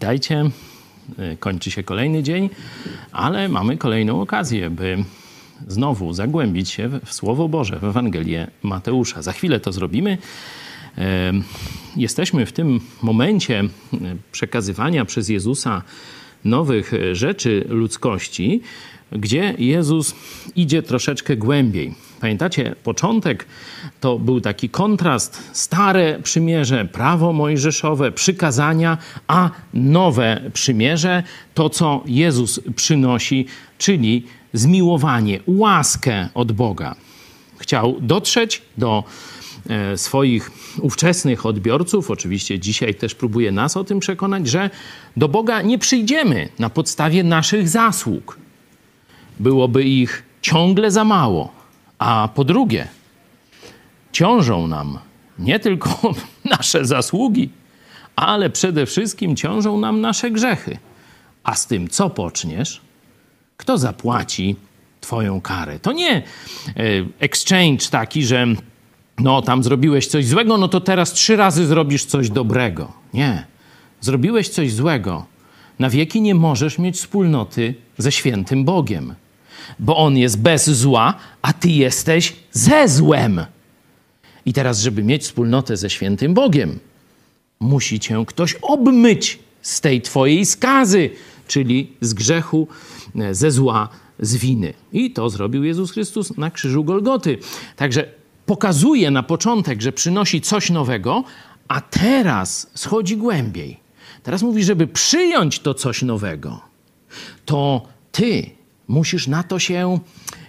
Witajcie. 0.00 0.50
Y, 1.32 1.36
Kończy 1.40 1.70
się 1.70 1.82
kolejny 1.82 2.22
dzień, 2.22 2.50
ale 3.12 3.48
mamy 3.48 3.76
kolejną 3.76 4.20
okazję, 4.20 4.70
by 4.70 5.04
znowu 5.68 6.12
zagłębić 6.12 6.70
się 6.70 6.88
w 7.04 7.14
Słowo 7.14 7.48
Boże, 7.48 7.78
w 7.78 7.84
Ewangelię 7.84 8.50
Mateusza. 8.62 9.22
Za 9.22 9.32
chwilę 9.32 9.60
to 9.60 9.72
zrobimy. 9.72 10.18
Y, 10.98 11.02
Jesteśmy 11.96 12.46
w 12.46 12.52
tym 12.52 12.80
momencie 13.02 13.64
y, 13.64 13.98
przekazywania 14.32 15.04
przez 15.04 15.28
Jezusa 15.28 15.82
nowych 16.44 16.92
rzeczy 17.12 17.64
ludzkości, 17.68 18.60
gdzie 19.12 19.54
Jezus 19.58 20.14
idzie 20.56 20.82
troszeczkę 20.82 21.36
głębiej. 21.36 21.94
Pamiętacie, 22.20 22.74
początek 22.84 23.46
to 24.00 24.18
był 24.18 24.40
taki 24.40 24.68
kontrast 24.68 25.42
stare 25.52 26.18
przymierze, 26.22 26.84
prawo 26.84 27.32
mojżeszowe, 27.32 28.12
przykazania, 28.12 28.98
a 29.28 29.50
nowe 29.74 30.40
przymierze, 30.52 31.22
to 31.54 31.70
co 31.70 32.02
Jezus 32.06 32.60
przynosi, 32.76 33.46
czyli 33.78 34.26
zmiłowanie, 34.52 35.40
łaskę 35.46 36.28
od 36.34 36.52
Boga. 36.52 36.94
Chciał 37.58 37.96
dotrzeć 38.00 38.62
do 38.78 39.04
e, 39.68 39.96
swoich 39.96 40.50
ówczesnych 40.80 41.46
odbiorców, 41.46 42.10
oczywiście 42.10 42.58
dzisiaj 42.58 42.94
też 42.94 43.14
próbuje 43.14 43.52
nas 43.52 43.76
o 43.76 43.84
tym 43.84 44.00
przekonać, 44.00 44.48
że 44.48 44.70
do 45.16 45.28
Boga 45.28 45.62
nie 45.62 45.78
przyjdziemy 45.78 46.48
na 46.58 46.70
podstawie 46.70 47.24
naszych 47.24 47.68
zasług. 47.68 48.38
Byłoby 49.38 49.84
ich 49.84 50.22
ciągle 50.42 50.90
za 50.90 51.04
mało. 51.04 51.59
A 52.00 52.28
po 52.34 52.44
drugie, 52.44 52.88
ciążą 54.12 54.66
nam 54.66 54.98
nie 55.38 55.60
tylko 55.60 56.14
nasze 56.58 56.84
zasługi, 56.84 57.50
ale 58.16 58.50
przede 58.50 58.86
wszystkim 58.86 59.36
ciążą 59.36 59.78
nam 59.78 60.00
nasze 60.00 60.30
grzechy. 60.30 60.78
A 61.44 61.54
z 61.54 61.66
tym, 61.66 61.88
co 61.88 62.10
poczniesz, 62.10 62.80
kto 63.56 63.78
zapłaci 63.78 64.56
Twoją 65.00 65.40
karę? 65.40 65.78
To 65.78 65.92
nie 65.92 66.16
e, 66.16 66.22
exchange 67.18 67.86
taki, 67.90 68.24
że 68.24 68.46
no 69.18 69.42
tam 69.42 69.62
zrobiłeś 69.62 70.06
coś 70.06 70.26
złego, 70.26 70.58
no 70.58 70.68
to 70.68 70.80
teraz 70.80 71.12
trzy 71.12 71.36
razy 71.36 71.66
zrobisz 71.66 72.04
coś 72.04 72.30
dobrego. 72.30 72.92
Nie. 73.14 73.46
Zrobiłeś 74.00 74.48
coś 74.48 74.72
złego. 74.72 75.26
Na 75.78 75.90
wieki 75.90 76.20
nie 76.20 76.34
możesz 76.34 76.78
mieć 76.78 76.96
wspólnoty 76.96 77.74
ze 77.98 78.12
świętym 78.12 78.64
Bogiem 78.64 79.14
bo 79.78 79.96
on 79.96 80.16
jest 80.16 80.40
bez 80.40 80.70
zła, 80.70 81.14
a 81.42 81.52
ty 81.52 81.68
jesteś 81.68 82.36
ze 82.52 82.88
złem. 82.88 83.44
I 84.46 84.52
teraz, 84.52 84.80
żeby 84.80 85.02
mieć 85.02 85.22
wspólnotę 85.22 85.76
ze 85.76 85.90
świętym 85.90 86.34
Bogiem, 86.34 86.78
musi 87.60 88.00
cię 88.00 88.24
ktoś 88.26 88.54
obmyć 88.54 89.38
z 89.62 89.80
tej 89.80 90.02
twojej 90.02 90.46
skazy, 90.46 91.10
czyli 91.46 91.92
z 92.00 92.14
grzechu, 92.14 92.68
ze 93.30 93.50
zła, 93.50 93.88
z 94.18 94.36
winy. 94.36 94.74
I 94.92 95.10
to 95.10 95.30
zrobił 95.30 95.64
Jezus 95.64 95.92
Chrystus 95.92 96.36
na 96.36 96.50
krzyżu 96.50 96.84
Golgoty. 96.84 97.38
Także 97.76 98.08
pokazuje 98.46 99.10
na 99.10 99.22
początek, 99.22 99.82
że 99.82 99.92
przynosi 99.92 100.40
coś 100.40 100.70
nowego, 100.70 101.24
a 101.68 101.80
teraz 101.80 102.70
schodzi 102.74 103.16
głębiej. 103.16 103.80
Teraz 104.22 104.42
mówi, 104.42 104.64
żeby 104.64 104.86
przyjąć 104.86 105.60
to 105.60 105.74
coś 105.74 106.02
nowego, 106.02 106.60
to 107.44 107.86
ty 108.12 108.50
musisz 108.90 109.26
na 109.26 109.42
to 109.42 109.58
się, 109.58 109.98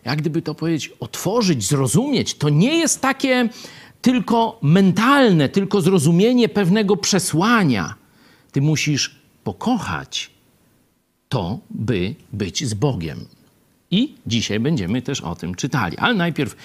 jak 0.06 0.20
gdyby 0.20 0.42
to 0.42 0.56
powiedzieć, 0.56 0.92
otworzyć, 1.00 1.68
zrozumieć. 1.68 2.34
To 2.34 2.50
nie 2.50 2.78
jest 2.78 3.02
takie 3.02 3.50
tylko 4.02 4.60
mentalne, 4.62 5.50
tylko 5.50 5.82
zrozumienie 5.82 6.50
pewnego 6.50 6.98
przesłania. 6.98 7.96
Ty 8.52 8.62
musisz 8.62 9.16
pokochać 9.44 10.32
to, 11.30 11.60
by 11.70 12.16
być 12.34 12.66
z 12.66 12.74
Bogiem. 12.74 13.26
I 13.92 14.16
dzisiaj 14.28 14.60
będziemy 14.60 15.02
też 15.02 15.22
o 15.22 15.36
tym 15.36 15.56
czytali. 15.56 15.98
Ale 15.98 16.14
najpierw 16.14 16.56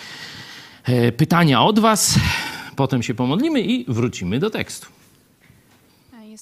e, 0.84 1.12
pytania 1.12 1.62
od 1.62 1.78
Was, 1.78 2.18
potem 2.76 3.02
się 3.02 3.14
pomodlimy 3.14 3.60
i 3.60 3.84
wrócimy 3.88 4.38
do 4.38 4.50
tekstu. 4.50 4.95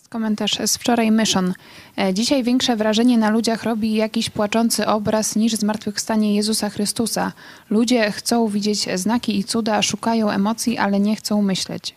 Komentarz 0.08 0.58
z 0.66 0.76
wczoraj 0.76 1.10
Myszon. 1.10 1.54
E, 1.98 2.14
Dzisiaj 2.14 2.42
większe 2.44 2.76
wrażenie 2.76 3.18
na 3.18 3.30
ludziach 3.30 3.62
robi 3.62 3.94
jakiś 3.94 4.30
płaczący 4.30 4.86
obraz 4.86 5.36
niż 5.36 5.52
zmartwychwstanie 5.52 6.36
Jezusa 6.36 6.70
Chrystusa. 6.70 7.32
Ludzie 7.70 8.10
chcą 8.12 8.48
widzieć 8.48 8.86
znaki 8.94 9.38
i 9.38 9.44
cuda, 9.44 9.82
szukają 9.82 10.30
emocji, 10.30 10.78
ale 10.78 11.00
nie 11.00 11.16
chcą 11.16 11.42
myśleć. 11.42 11.94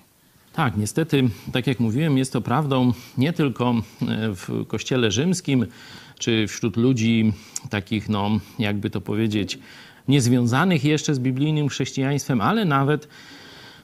Tak, 0.53 0.77
niestety, 0.77 1.29
tak 1.51 1.67
jak 1.67 1.79
mówiłem, 1.79 2.17
jest 2.17 2.33
to 2.33 2.41
prawdą 2.41 2.93
nie 3.17 3.33
tylko 3.33 3.69
e, 3.71 4.05
w 4.35 4.65
Kościele 4.67 5.11
Rzymskim, 5.11 5.65
czy 6.19 6.47
wśród 6.47 6.77
ludzi 6.77 7.33
takich, 7.69 8.09
no, 8.09 8.39
jakby 8.59 8.89
to 8.89 9.01
powiedzieć, 9.01 9.59
niezwiązanych 10.07 10.83
jeszcze 10.83 11.15
z 11.15 11.19
biblijnym 11.19 11.69
chrześcijaństwem, 11.69 12.41
ale 12.41 12.65
nawet 12.65 13.07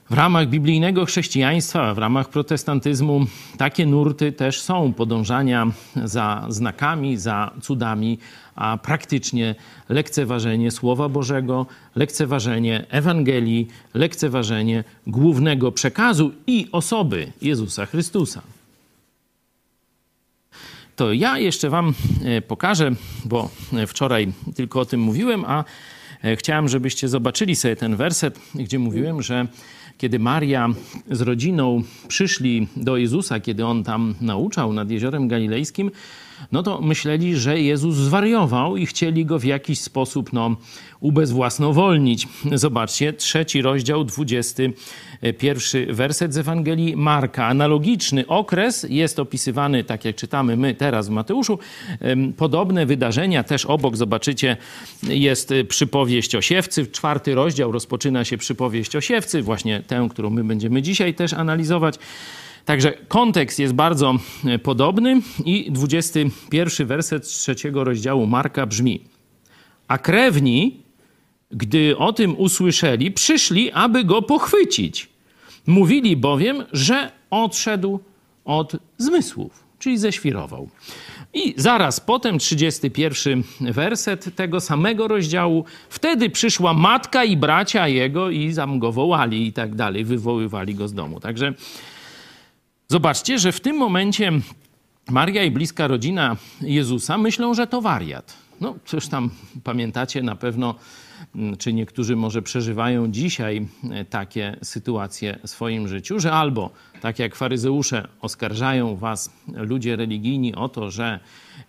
w 0.10 0.14
ramach 0.14 0.48
biblijnego 0.48 1.06
chrześcijaństwa, 1.06 1.94
w 1.94 1.98
ramach 1.98 2.30
protestantyzmu, 2.30 3.26
takie 3.58 3.86
nurty 3.86 4.32
też 4.32 4.62
są 4.62 4.94
podążania 4.94 5.68
za 6.04 6.46
znakami, 6.50 7.18
za 7.18 7.52
cudami, 7.62 8.18
a 8.56 8.78
praktycznie 8.78 9.56
lekceważenie 9.90 10.72
Słowa 10.72 11.10
Bożego, 11.10 11.66
lekceważenie 11.96 12.86
Ewangelii, 12.90 13.68
lekceważenie 13.94 14.84
głównego 15.08 15.72
przekazu 15.72 16.32
i 16.48 16.68
osoby 16.72 17.32
Jezusa 17.42 17.86
Chrystusa. 17.86 18.42
To 20.96 21.14
ja 21.14 21.38
jeszcze 21.38 21.70
Wam 21.70 21.94
e, 22.26 22.42
pokażę, 22.42 22.92
bo 23.26 23.50
wczoraj 23.88 24.34
tylko 24.56 24.80
o 24.80 24.86
tym 24.86 25.00
mówiłem, 25.00 25.46
a 25.46 25.64
e, 26.24 26.36
chciałem, 26.36 26.70
żebyście 26.70 27.08
zobaczyli 27.08 27.56
sobie 27.56 27.76
ten 27.76 27.96
werset, 27.96 28.40
gdzie 28.56 28.80
mówiłem, 28.80 29.22
że 29.22 29.48
kiedy 30.04 30.20
Maria 30.20 30.70
z 31.12 31.22
rodziną 31.22 31.84
przyszli 32.08 32.68
do 32.76 32.98
Jezusa, 32.98 33.40
kiedy 33.40 33.66
on 33.66 33.84
tam 33.84 34.16
nauczał 34.22 34.74
nad 34.74 34.92
jeziorem 34.92 35.28
galilejskim, 35.28 35.92
no 36.52 36.64
to 36.64 36.82
myśleli, 36.82 37.36
że 37.36 37.60
Jezus 37.60 37.96
zwariował 37.96 38.78
i 38.78 38.86
chcieli 38.86 39.26
go 39.26 39.40
w 39.40 39.44
jakiś 39.44 39.80
sposób 39.80 40.34
no, 40.34 40.56
ubezwłasnowolnić. 41.00 42.28
Zobaczcie, 42.54 43.14
trzeci 43.14 43.62
rozdział, 43.62 44.04
21 44.04 45.96
werset 45.96 46.34
z 46.34 46.38
Ewangelii 46.38 46.98
Marka. 46.98 47.46
Analogiczny 47.46 48.28
okres 48.28 48.86
jest 48.90 49.20
opisywany, 49.20 49.84
tak 49.84 50.06
jak 50.06 50.16
czytamy 50.16 50.58
my 50.58 50.74
teraz 50.74 51.08
w 51.08 51.12
Mateuszu. 51.12 51.60
Podobne 52.38 52.86
wydarzenia 52.86 53.44
też 53.44 53.66
obok, 53.66 53.98
zobaczycie, 53.98 54.58
jest 55.04 55.54
przypowieść 55.70 56.36
o 56.36 56.42
siewcy. 56.42 56.88
Czwarty 56.88 57.36
rozdział 57.36 57.72
rozpoczyna 57.72 58.26
się 58.26 58.38
przypowieść 58.38 58.96
o 58.96 59.02
siewcy, 59.02 59.42
właśnie 59.42 59.82
tę, 59.88 60.08
którą 60.12 60.30
my 60.30 60.44
będziemy 60.44 60.82
dzisiaj 60.82 61.14
też 61.14 61.34
analizować. 61.34 62.00
Także 62.66 62.94
kontekst 63.08 63.60
jest 63.60 63.74
bardzo 63.74 64.16
e, 64.46 64.60
podobny 64.60 65.22
i 65.46 65.72
21 65.72 66.88
werset 66.88 67.24
trzeciego 67.24 67.84
rozdziału 67.84 68.28
Marka 68.28 68.66
brzmi: 68.66 69.02
A 69.88 69.98
krewni, 69.98 70.84
gdy 71.52 71.98
o 71.98 72.14
tym 72.14 72.38
usłyszeli, 72.38 73.12
przyszli, 73.12 73.72
aby 73.72 74.04
go 74.04 74.22
pochwycić. 74.22 75.10
Mówili 75.68 76.18
bowiem, 76.18 76.64
że 76.72 77.12
odszedł 77.30 78.00
od 78.46 78.76
zmysłów, 78.98 79.64
czyli 79.80 79.98
ześwirował. 79.98 80.70
I 81.34 81.54
zaraz 81.58 82.00
potem, 82.00 82.40
31 82.40 83.44
werset 83.62 84.36
tego 84.36 84.62
samego 84.62 85.08
rozdziału, 85.08 85.66
wtedy 85.90 86.30
przyszła 86.30 86.74
matka 86.74 87.24
i 87.24 87.38
bracia 87.38 87.88
jego 87.88 88.30
i 88.30 88.56
tam 88.56 88.80
go 88.80 88.92
wołali 88.92 89.48
i 89.48 89.54
tak 89.54 89.76
dalej, 89.76 90.06
wywoływali 90.06 90.76
go 90.76 90.88
z 90.88 90.94
domu. 90.94 91.20
Także 91.20 91.54
Zobaczcie, 92.88 93.40
że 93.40 93.52
w 93.52 93.60
tym 93.60 93.78
momencie 93.78 94.32
Maria 95.10 95.44
i 95.44 95.52
bliska 95.52 95.88
rodzina 95.88 96.38
Jezusa 96.62 97.18
myślą, 97.18 97.54
że 97.54 97.68
to 97.68 97.82
wariat. 97.82 98.38
No, 98.62 98.76
coś 98.86 99.08
tam 99.08 99.30
pamiętacie 99.64 100.24
na 100.24 100.36
pewno, 100.36 100.76
mm, 101.36 101.58
czy 101.58 101.74
niektórzy 101.74 102.16
może 102.16 102.42
przeżywają 102.42 103.12
dzisiaj 103.12 103.68
e, 103.92 104.06
takie 104.06 104.58
sytuacje 104.62 105.40
w 105.44 105.50
swoim 105.50 105.88
życiu, 105.88 106.20
że 106.20 106.32
albo 106.32 106.70
tak 107.04 107.20
jak 107.20 107.36
faryzeusze 107.36 108.08
oskarżają 108.22 108.96
was 108.96 109.34
ludzie 109.48 109.96
religijni 109.96 110.56
o 110.56 110.70
to, 110.70 110.92
że 110.92 111.20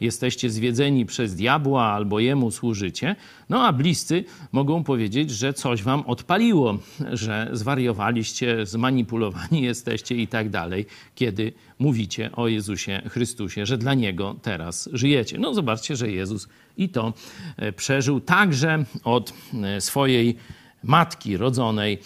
jesteście 0.01 0.51
zwiedzeni 0.51 1.07
przez 1.07 1.35
diabła 1.35 1.85
albo 1.85 2.21
jemu 2.21 2.51
służycie, 2.51 3.17
no 3.49 3.67
a 3.67 3.73
bliscy 3.73 4.25
mogą 4.53 4.85
powiedzieć, 4.85 5.31
że 5.31 5.53
coś 5.53 5.83
wam 5.83 6.01
odpaliło, 6.01 6.79
że 7.13 7.51
zwariowaliście, 7.53 8.67
zmanipulowani 8.67 9.63
jesteście 9.73 10.17
i 10.17 10.29
tak 10.29 10.51
dalej, 10.51 10.87
kiedy 11.15 11.53
mówicie 11.79 12.31
o 12.33 12.49
Jezusie 12.49 13.03
Chrystusie, 13.09 13.67
że 13.67 13.79
dla 13.79 13.95
Niego 13.95 14.37
teraz 14.43 14.89
żyjecie. 14.93 15.39
No 15.39 15.55
zobaczcie, 15.55 15.97
że 15.97 16.11
Jezus 16.11 16.49
i 16.77 16.89
to 16.89 17.13
e, 17.57 17.73
przeżył 17.73 18.21
także 18.21 18.85
od 19.05 19.33
e, 19.63 19.81
swojej 19.81 20.37
matki 20.85 21.37
rodzonej, 21.37 21.99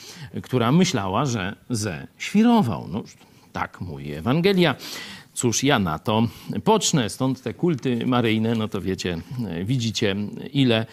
która 0.43 0.73
myślała, 0.73 1.27
że 1.27 1.57
ze 1.71 2.07
świrował. 2.19 2.89
No, 2.89 3.03
tak 3.53 3.81
mówi 3.81 4.13
Ewangelia. 4.13 4.75
cóż 5.39 5.65
ja 5.65 5.79
na 5.79 5.99
to 5.99 6.29
pocznę. 6.65 7.11
Stąd 7.11 7.43
te 7.43 7.55
kulty 7.55 8.07
maryjne, 8.07 8.55
no 8.55 8.69
to 8.69 8.81
wiecie, 8.81 9.19
widzicie, 9.65 10.17
ile 10.53 10.87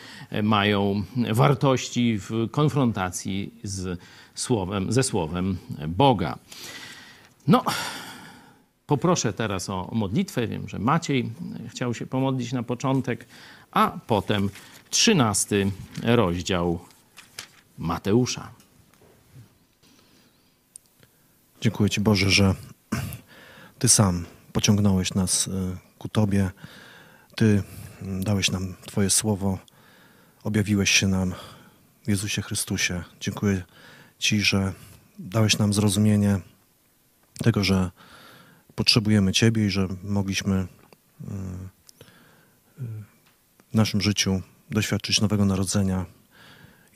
mają 0.43 1.03
wartości 1.31 2.19
w 2.19 2.47
konfrontacji 2.51 3.53
z 3.63 3.99
słowem, 4.35 4.91
ze 4.91 5.03
słowem 5.03 5.57
Boga. 5.87 6.37
No, 7.47 7.63
poproszę 8.85 9.33
teraz 9.33 9.69
o 9.69 9.89
modlitwę. 9.91 10.47
Wiem, 10.47 10.69
że 10.69 10.79
Maciej 10.79 11.31
chciał 11.67 11.93
się 11.93 12.05
pomodlić 12.05 12.53
na 12.53 12.63
początek, 12.63 13.25
a 13.71 13.91
potem 14.07 14.49
trzynasty 14.89 15.71
rozdział 16.03 16.79
Mateusza. 17.77 18.51
Dziękuję 21.61 21.89
Ci 21.89 22.01
Boże, 22.01 22.29
że 22.29 22.55
Ty 23.79 23.89
sam 23.89 24.25
pociągnąłeś 24.53 25.13
nas 25.13 25.47
y, 25.47 25.51
ku 25.97 26.09
Tobie. 26.09 26.51
Ty 27.35 27.63
mm, 28.01 28.23
dałeś 28.23 28.51
nam 28.51 28.75
Twoje 28.85 29.09
słowo, 29.09 29.59
objawiłeś 30.43 30.89
się 30.89 31.07
nam 31.07 31.33
w 32.03 32.09
Jezusie 32.09 32.41
Chrystusie. 32.41 33.03
Dziękuję 33.19 33.63
Ci, 34.19 34.41
że 34.41 34.73
dałeś 35.19 35.57
nam 35.57 35.73
zrozumienie 35.73 36.39
tego, 37.43 37.63
że 37.63 37.91
potrzebujemy 38.75 39.33
Ciebie 39.33 39.65
i 39.65 39.69
że 39.69 39.87
mogliśmy 40.03 40.55
y, 40.55 40.65
y, 42.81 42.85
w 43.71 43.73
naszym 43.73 44.01
życiu 44.01 44.41
doświadczyć 44.69 45.21
nowego 45.21 45.45
narodzenia 45.45 46.05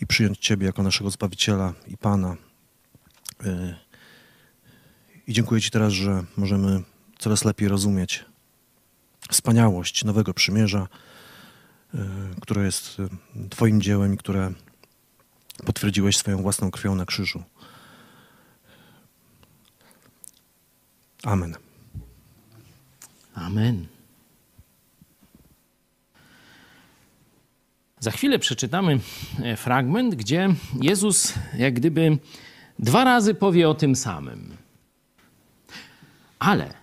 i 0.01 0.07
przyjąć 0.07 0.39
Ciebie 0.39 0.65
jako 0.65 0.83
naszego 0.83 1.09
Zbawiciela 1.09 1.73
i 1.87 1.97
Pana. 1.97 2.37
I 5.27 5.33
dziękuję 5.33 5.61
Ci 5.61 5.71
teraz, 5.71 5.93
że 5.93 6.23
możemy 6.37 6.83
coraz 7.19 7.45
lepiej 7.45 7.67
rozumieć 7.67 8.25
wspaniałość 9.29 10.03
nowego 10.03 10.33
przymierza, 10.33 10.87
y, 11.93 11.97
które 12.41 12.65
jest 12.65 12.99
y, 12.99 13.49
Twoim 13.49 13.81
dziełem 13.81 14.13
i 14.13 14.17
które 14.17 14.53
potwierdziłeś 15.65 16.17
swoją 16.17 16.41
własną 16.41 16.71
krwią 16.71 16.95
na 16.95 17.05
krzyżu. 17.05 17.43
Amen. 21.23 21.55
Amen. 23.35 23.98
Za 27.99 28.11
chwilę 28.11 28.39
przeczytamy 28.39 28.99
e, 29.43 29.57
fragment, 29.57 30.15
gdzie 30.15 30.49
Jezus 30.81 31.33
jak 31.57 31.73
gdyby 31.73 32.17
dwa 32.79 33.03
razy 33.03 33.33
powie 33.33 33.69
o 33.69 33.73
tym 33.73 33.95
samym 33.95 34.57
ale 36.39 36.73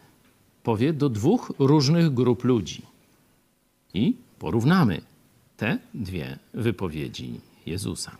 powie 0.62 0.92
do 0.92 1.08
dwóch 1.08 1.52
różnych 1.58 2.14
grup 2.14 2.44
ludzi. 2.44 2.82
I 3.94 4.16
porównamy 4.38 5.00
te 5.56 5.78
dwie 5.94 6.38
wypowiedzi 6.54 7.40
Jezusa. 7.66 8.16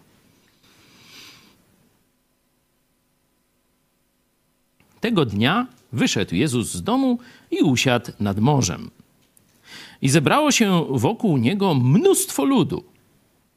Tego 5.00 5.24
dnia 5.24 5.66
wyszedł 5.92 6.34
Jezus 6.34 6.72
z 6.72 6.82
domu 6.82 7.18
i 7.50 7.62
usiadł 7.62 8.12
nad 8.20 8.38
morzem. 8.38 8.90
I 10.02 10.08
zebrało 10.08 10.52
się 10.52 10.84
wokół 10.90 11.36
niego 11.36 11.74
mnóstwo 11.74 12.44
ludu. 12.44 12.84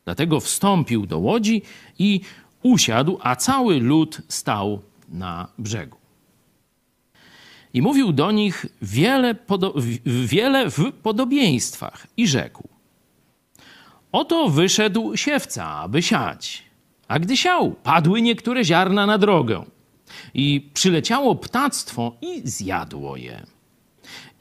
Dlatego 0.05 0.39
wstąpił 0.39 1.05
do 1.05 1.19
łodzi 1.19 1.61
i 1.99 2.21
usiadł, 2.63 3.17
a 3.21 3.35
cały 3.35 3.79
lud 3.79 4.21
stał 4.27 4.81
na 5.09 5.47
brzegu. 5.57 5.97
I 7.73 7.81
mówił 7.81 8.11
do 8.13 8.31
nich 8.31 8.65
wiele, 8.81 9.35
wiele 10.05 10.69
w 10.69 10.91
podobieństwach 11.03 12.07
i 12.17 12.27
rzekł: 12.27 12.67
Oto 14.11 14.49
wyszedł 14.49 15.17
siewca, 15.17 15.67
aby 15.67 16.01
siać. 16.01 16.63
A 17.07 17.19
gdy 17.19 17.37
siał, 17.37 17.71
padły 17.71 18.21
niektóre 18.21 18.65
ziarna 18.65 19.05
na 19.05 19.17
drogę. 19.17 19.65
I 20.33 20.69
przyleciało 20.73 21.35
ptactwo 21.35 22.15
i 22.21 22.41
zjadło 22.43 23.17
je. 23.17 23.45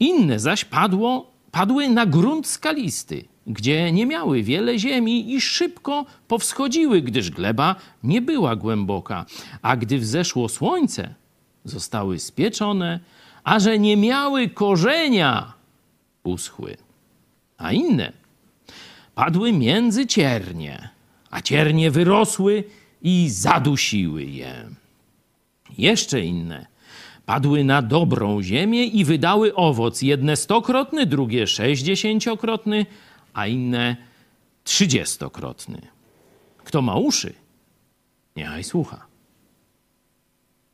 Inne 0.00 0.41
zaś 0.41 0.65
padło, 0.65 1.31
padły 1.50 1.89
na 1.89 2.06
grunt 2.06 2.47
skalisty, 2.47 3.25
gdzie 3.47 3.93
nie 3.93 4.06
miały 4.06 4.43
wiele 4.43 4.79
ziemi 4.79 5.35
i 5.35 5.41
szybko 5.41 6.06
powschodziły, 6.29 7.03
gdyż 7.03 7.31
gleba 7.31 7.77
nie 8.03 8.23
była 8.23 8.56
głęboka. 8.56 9.27
A 9.62 9.77
gdy 9.77 9.99
wzeszło 9.99 10.49
słońce, 10.49 11.15
zostały 11.65 12.19
spieczone, 12.19 13.00
a 13.45 13.61
że 13.61 13.79
nie 13.79 13.97
miały 13.97 14.49
korzenia, 14.49 15.53
uschły. 16.25 16.77
A 17.59 17.73
inne 17.73 18.12
padły 19.15 19.53
między 19.53 20.07
ciernie, 20.07 20.88
a 21.31 21.40
ciernie 21.40 21.90
wyrosły 21.90 22.64
i 23.02 23.28
zadusiły 23.31 24.25
je. 24.25 24.69
Jeszcze 25.78 26.21
inne 26.21 26.67
padły 27.28 27.64
na 27.64 27.82
dobrą 27.82 28.42
ziemię 28.42 28.85
i 28.85 29.04
wydały 29.04 29.54
owoc, 29.54 30.02
jedne 30.02 30.37
stokrotny, 30.37 31.06
drugie 31.06 31.47
sześćdziesięciokrotny, 31.47 32.87
a 33.35 33.47
inne 33.47 33.97
trzydziestokrotny. 34.64 35.80
Kto 36.64 36.82
ma 36.82 36.94
uszy, 36.94 37.35
niechaj 38.37 38.64
słucha. 38.64 39.06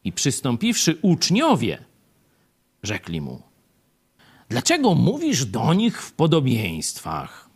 I 0.05 0.13
przystąpiwszy 0.13 0.99
uczniowie, 1.03 1.79
Rzekli 2.83 3.21
mu: 3.21 3.43
Dlaczego 4.49 4.95
mówisz 4.95 5.45
do 5.45 5.75
nich 5.75 6.03
w 6.03 6.13
podobieństwach? 6.13 7.51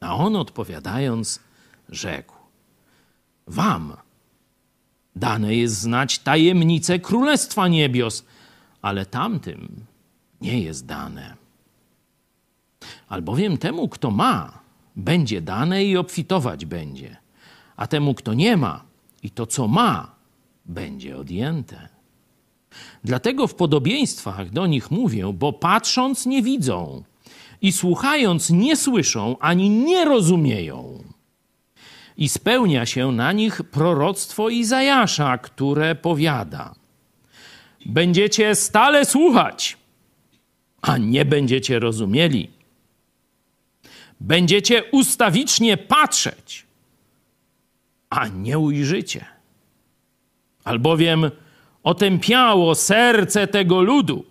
A 0.00 0.16
on 0.16 0.36
odpowiadając, 0.36 1.40
rzekł: 1.88 2.34
Wam 3.46 3.96
dane 5.16 5.54
jest 5.54 5.80
znać 5.80 6.18
tajemnice 6.18 6.98
Królestwa 6.98 7.68
Niebios, 7.68 8.24
ale 8.82 9.06
tamtym 9.06 9.84
nie 10.40 10.60
jest 10.60 10.86
dane. 10.86 11.36
Albowiem 13.08 13.58
temu, 13.58 13.88
kto 13.88 14.10
ma, 14.10 14.58
będzie 14.96 15.40
dane 15.40 15.84
i 15.84 15.96
obfitować 15.96 16.66
będzie, 16.66 17.16
a 17.76 17.86
temu, 17.86 18.14
kto 18.14 18.34
nie 18.34 18.56
ma, 18.56 18.84
i 19.22 19.30
to, 19.30 19.46
co 19.46 19.68
ma, 19.68 20.14
będzie 20.64 21.18
odjęte. 21.18 21.88
Dlatego 23.04 23.46
w 23.46 23.54
podobieństwach 23.54 24.50
do 24.50 24.66
nich 24.66 24.90
mówię, 24.90 25.32
bo 25.32 25.52
patrząc 25.52 26.26
nie 26.26 26.42
widzą 26.42 27.02
i 27.62 27.72
słuchając 27.72 28.50
nie 28.50 28.76
słyszą 28.76 29.36
ani 29.38 29.70
nie 29.70 30.04
rozumieją. 30.04 31.04
I 32.16 32.28
spełnia 32.28 32.86
się 32.86 33.12
na 33.12 33.32
nich 33.32 33.62
proroctwo 33.62 34.48
Izajasza, 34.48 35.38
które 35.38 35.94
powiada: 35.94 36.74
Będziecie 37.86 38.54
stale 38.54 39.04
słuchać, 39.04 39.76
a 40.82 40.98
nie 40.98 41.24
będziecie 41.24 41.78
rozumieli. 41.78 42.50
Będziecie 44.20 44.84
ustawicznie 44.84 45.76
patrzeć, 45.76 46.66
a 48.10 48.28
nie 48.28 48.58
ujrzycie. 48.58 49.24
Albowiem 50.64 51.30
otępiało 51.82 52.74
serce 52.74 53.46
tego 53.46 53.82
ludu. 53.82 54.24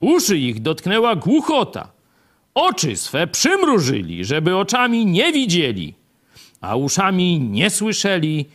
Uszy 0.00 0.38
ich 0.38 0.62
dotknęła 0.62 1.16
głuchota. 1.16 1.92
Oczy 2.54 2.96
swe 2.96 3.26
przymrużyli, 3.26 4.24
żeby 4.24 4.56
oczami 4.56 5.06
nie 5.06 5.32
widzieli, 5.32 5.94
a 6.60 6.76
uszami 6.76 7.40
nie 7.40 7.70
słyszeli 7.70 8.46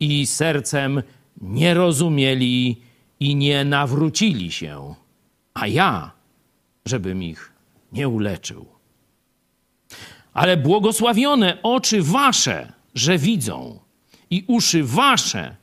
i 0.00 0.26
sercem 0.26 1.02
nie 1.40 1.74
rozumieli 1.74 2.76
i 3.22 3.36
nie 3.36 3.64
nawrócili 3.64 4.52
się. 4.52 4.94
A 5.54 5.66
ja, 5.66 6.10
żebym 6.86 7.22
ich 7.22 7.52
nie 7.92 8.08
uleczył. 8.08 8.66
Ale 10.32 10.56
błogosławione 10.56 11.58
oczy 11.62 12.02
wasze, 12.02 12.72
że 12.94 13.18
widzą, 13.18 13.78
i 14.30 14.44
uszy 14.46 14.84
wasze, 14.84 15.56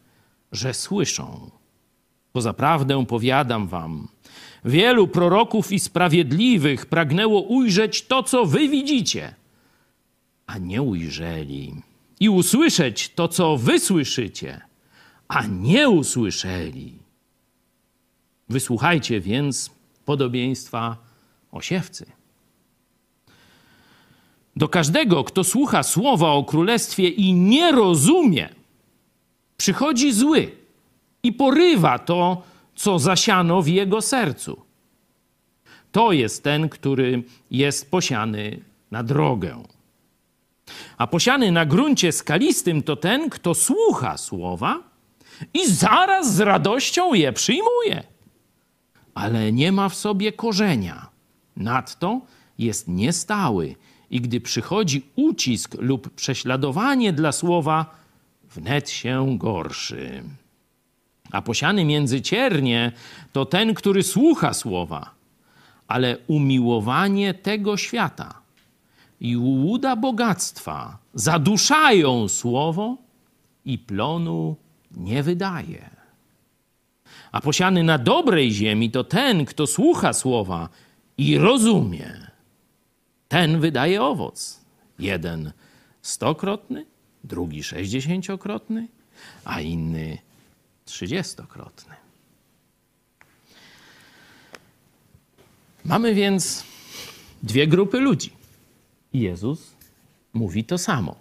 że 0.52 0.74
słyszą. 0.74 1.52
Bo 2.34 2.42
zaprawdę 2.42 3.06
powiadam 3.06 3.68
wam, 3.68 4.08
wielu 4.66 5.08
proroków 5.08 5.72
i 5.72 5.80
sprawiedliwych 5.80 6.86
pragnęło 6.86 7.42
ujrzeć 7.42 8.06
to, 8.06 8.24
co 8.24 8.46
wy 8.46 8.70
widzicie, 8.70 9.36
a 10.46 10.58
nie 10.58 10.82
ujrzeli, 10.82 11.76
i 12.20 12.30
usłyszeć 12.30 13.10
to, 13.10 13.28
co 13.28 13.58
wy 13.58 13.80
słyszycie, 13.80 14.62
a 15.28 15.46
nie 15.46 15.90
usłyszeli. 15.90 16.99
Wysłuchajcie 18.50 19.22
więc 19.22 19.72
podobieństwa 20.06 20.98
o 21.52 21.62
siewcy. 21.62 22.06
Do 24.56 24.70
każdego, 24.70 25.24
kto 25.24 25.44
słucha 25.44 25.84
słowa 25.84 26.32
o 26.32 26.44
królestwie 26.44 27.10
i 27.10 27.34
nie 27.34 27.72
rozumie, 27.72 28.50
przychodzi 29.58 30.14
zły 30.14 30.52
i 31.24 31.34
porywa 31.34 32.00
to, 32.00 32.44
co 32.76 33.00
zasiano 33.00 33.62
w 33.62 33.68
jego 33.68 34.02
sercu. 34.02 34.62
To 35.92 36.12
jest 36.12 36.44
ten, 36.44 36.70
który 36.70 37.24
jest 37.52 37.92
posiany 37.92 38.60
na 38.92 39.04
drogę. 39.04 39.64
A 40.98 41.08
posiany 41.08 41.52
na 41.52 41.66
gruncie 41.66 42.12
skalistym 42.12 42.84
to 42.84 42.96
ten, 42.96 43.30
kto 43.30 43.54
słucha 43.54 44.18
słowa 44.18 44.84
i 45.54 45.72
zaraz 45.72 46.36
z 46.36 46.40
radością 46.40 47.14
je 47.14 47.34
przyjmuje, 47.34 48.04
ale 49.20 49.52
nie 49.52 49.72
ma 49.72 49.90
w 49.90 49.96
sobie 49.96 50.32
korzenia. 50.32 51.10
Nadto 51.58 52.22
jest 52.60 52.88
niestały 52.88 53.76
i 54.12 54.22
gdy 54.22 54.42
przychodzi 54.42 55.06
ucisk 55.16 55.76
lub 55.80 56.10
prześladowanie 56.10 57.14
dla 57.14 57.32
słowa, 57.32 57.96
wnet 58.56 58.90
się 58.90 59.38
gorszy. 59.38 60.24
A 61.32 61.42
posiany 61.42 61.86
między 61.86 62.22
ciernie 62.22 62.92
to 63.32 63.46
ten, 63.46 63.74
który 63.74 64.04
słucha 64.04 64.54
słowa, 64.54 65.12
ale 65.88 66.18
umiłowanie 66.28 67.34
tego 67.34 67.78
świata 67.78 68.42
i 69.22 69.38
łuda 69.38 69.96
bogactwa 69.96 70.98
zaduszają 71.14 72.28
słowo 72.28 72.98
i 73.66 73.78
plonu 73.78 74.56
nie 74.92 75.24
wydaje. 75.24 75.99
A 77.32 77.42
posiany 77.42 77.84
na 77.84 77.98
dobrej 77.98 78.52
ziemi 78.52 78.92
to 78.92 79.04
ten, 79.04 79.46
kto 79.46 79.68
słucha 79.68 80.14
słowa 80.14 80.70
i 81.18 81.38
rozumie. 81.38 82.32
Ten 83.28 83.60
wydaje 83.60 84.02
owoc. 84.04 84.60
Jeden 85.00 85.52
stokrotny, 86.02 86.86
drugi 87.24 87.64
sześćdziesięciokrotny, 87.64 88.88
a 89.46 89.62
inny 89.62 90.18
trzydziestokrotny. 90.86 91.96
Mamy 95.86 96.14
więc 96.14 96.64
dwie 97.44 97.68
grupy 97.68 98.00
ludzi. 98.00 98.32
Jezus 99.14 99.76
mówi 100.34 100.64
to 100.64 100.78
samo. 100.78 101.16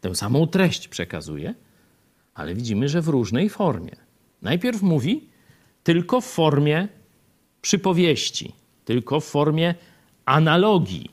Tę 0.00 0.14
samą 0.14 0.46
treść 0.46 0.88
przekazuje, 0.88 1.54
ale 2.34 2.54
widzimy, 2.54 2.88
że 2.88 3.02
w 3.02 3.08
różnej 3.08 3.48
formie. 3.48 3.96
Najpierw 4.42 4.82
mówi 4.82 5.31
tylko 5.82 6.20
w 6.20 6.26
formie 6.26 6.88
przypowieści, 7.62 8.52
tylko 8.84 9.20
w 9.20 9.24
formie 9.24 9.74
analogii, 10.24 11.10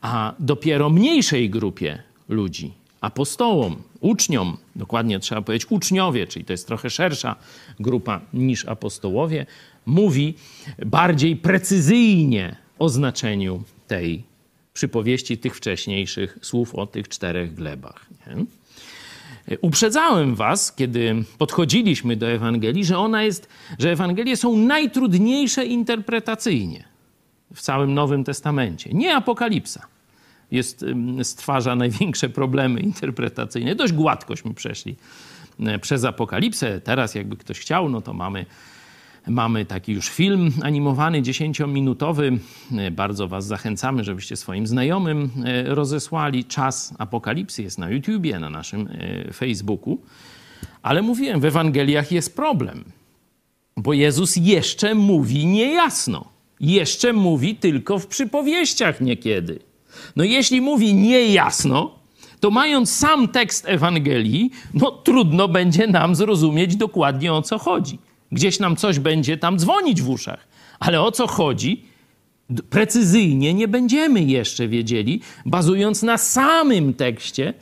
a 0.00 0.34
dopiero 0.38 0.90
mniejszej 0.90 1.50
grupie 1.50 2.02
ludzi, 2.28 2.72
apostołom, 3.00 3.82
uczniom, 4.00 4.56
dokładnie 4.76 5.18
trzeba 5.20 5.42
powiedzieć 5.42 5.70
uczniowie, 5.70 6.26
czyli 6.26 6.44
to 6.44 6.52
jest 6.52 6.66
trochę 6.66 6.90
szersza 6.90 7.36
grupa 7.80 8.20
niż 8.32 8.64
apostołowie, 8.64 9.46
mówi 9.86 10.34
bardziej 10.86 11.36
precyzyjnie 11.36 12.56
o 12.78 12.88
znaczeniu 12.88 13.62
tej 13.86 14.24
przypowieści, 14.74 15.38
tych 15.38 15.56
wcześniejszych 15.56 16.38
słów 16.42 16.74
o 16.74 16.86
tych 16.86 17.08
czterech 17.08 17.54
glebach. 17.54 18.06
Nie? 18.26 18.44
Uprzedzałem 19.60 20.34
was, 20.34 20.72
kiedy 20.72 21.24
podchodziliśmy 21.38 22.16
do 22.16 22.26
Ewangelii, 22.26 22.84
że 22.84 22.98
ona 22.98 23.22
jest, 23.22 23.48
że 23.78 23.92
Ewangelie 23.92 24.36
są 24.36 24.56
najtrudniejsze 24.56 25.64
interpretacyjnie 25.64 26.84
w 27.54 27.60
całym 27.60 27.94
Nowym 27.94 28.24
Testamencie. 28.24 28.90
Nie 28.92 29.16
Apokalipsa 29.16 29.86
jest, 30.50 30.84
stwarza 31.22 31.76
największe 31.76 32.28
problemy 32.28 32.80
interpretacyjne. 32.80 33.74
Dość 33.74 33.92
gładkośmy 33.92 34.54
przeszli 34.54 34.96
e, 35.60 35.78
przez 35.78 36.04
Apokalipsę. 36.04 36.80
Teraz 36.80 37.14
jakby 37.14 37.36
ktoś 37.36 37.60
chciał, 37.60 37.88
no 37.88 38.00
to 38.00 38.12
mamy 38.12 38.46
Mamy 39.26 39.64
taki 39.64 39.92
już 39.92 40.08
film 40.08 40.52
animowany, 40.62 41.22
dziesięciominutowy. 41.22 42.38
E, 42.76 42.90
bardzo 42.90 43.28
Was 43.28 43.46
zachęcamy, 43.46 44.04
żebyście 44.04 44.36
swoim 44.36 44.66
znajomym 44.66 45.30
e, 45.44 45.74
rozesłali. 45.74 46.44
Czas 46.44 46.94
Apokalipsy 46.98 47.62
jest 47.62 47.78
na 47.78 47.90
YouTubie, 47.90 48.38
na 48.38 48.50
naszym 48.50 48.88
e, 48.88 49.32
Facebooku. 49.32 49.98
Ale 50.82 51.02
mówiłem, 51.02 51.40
w 51.40 51.44
Ewangeliach 51.44 52.12
jest 52.12 52.36
problem, 52.36 52.84
bo 53.76 53.92
Jezus 53.92 54.36
jeszcze 54.36 54.94
mówi 54.94 55.46
niejasno. 55.46 56.24
Jeszcze 56.60 57.12
mówi 57.12 57.56
tylko 57.56 57.98
w 57.98 58.06
przypowieściach 58.06 59.00
niekiedy. 59.00 59.58
No 60.16 60.24
jeśli 60.24 60.60
mówi 60.60 60.94
niejasno, 60.94 61.94
to 62.40 62.50
mając 62.50 62.92
sam 62.96 63.28
tekst 63.28 63.68
Ewangelii, 63.68 64.50
no 64.74 64.90
trudno 64.90 65.48
będzie 65.48 65.86
nam 65.86 66.14
zrozumieć 66.14 66.76
dokładnie 66.76 67.32
o 67.32 67.42
co 67.42 67.58
chodzi. 67.58 67.98
Gdzieś 68.34 68.60
nam 68.60 68.76
coś 68.76 68.98
będzie 68.98 69.36
tam 69.36 69.58
dzwonić 69.58 70.02
w 70.02 70.10
uszach. 70.10 70.48
Ale 70.80 71.02
o 71.02 71.12
co 71.12 71.26
chodzi? 71.26 71.84
Precyzyjnie 72.70 73.54
nie 73.54 73.68
będziemy 73.68 74.22
jeszcze 74.22 74.68
wiedzieli, 74.68 75.20
bazując 75.46 76.02
na 76.02 76.18
samym 76.18 76.94
tekście 76.94 77.54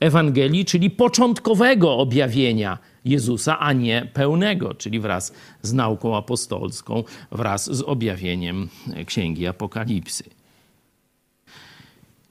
Ewangelii, 0.00 0.64
czyli 0.64 0.90
początkowego 0.90 1.96
objawienia 1.96 2.78
Jezusa, 3.04 3.58
a 3.58 3.72
nie 3.72 4.08
pełnego, 4.12 4.74
czyli 4.74 5.00
wraz 5.00 5.32
z 5.62 5.72
nauką 5.72 6.16
apostolską, 6.16 7.04
wraz 7.32 7.76
z 7.76 7.82
objawieniem 7.82 8.68
Księgi 9.06 9.46
Apokalipsy. 9.46 10.24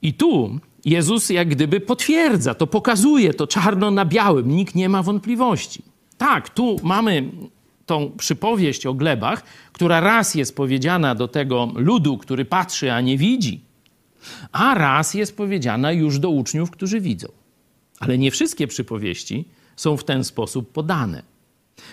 I 0.02 0.14
tu 0.14 0.58
Jezus 0.84 1.30
jak 1.30 1.48
gdyby 1.48 1.80
potwierdza, 1.80 2.54
to 2.54 2.66
pokazuje 2.66 3.34
to 3.34 3.46
czarno 3.46 3.90
na 3.90 4.04
białym, 4.04 4.50
nikt 4.50 4.74
nie 4.74 4.88
ma 4.88 5.02
wątpliwości. 5.02 5.82
Tak, 6.18 6.48
tu 6.48 6.76
mamy 6.82 7.30
tą 7.86 8.12
przypowieść 8.18 8.86
o 8.86 8.94
glebach, 8.94 9.42
która 9.72 10.00
raz 10.00 10.34
jest 10.34 10.56
powiedziana 10.56 11.14
do 11.14 11.28
tego 11.28 11.72
ludu, 11.74 12.18
który 12.18 12.44
patrzy, 12.44 12.92
a 12.92 13.00
nie 13.00 13.18
widzi, 13.18 13.60
a 14.52 14.74
raz 14.74 15.14
jest 15.14 15.36
powiedziana 15.36 15.92
już 15.92 16.18
do 16.18 16.30
uczniów, 16.30 16.70
którzy 16.70 17.00
widzą. 17.00 17.28
Ale 18.00 18.18
nie 18.18 18.30
wszystkie 18.30 18.66
przypowieści 18.66 19.44
są 19.76 19.96
w 19.96 20.04
ten 20.04 20.24
sposób 20.24 20.72
podane. 20.72 21.35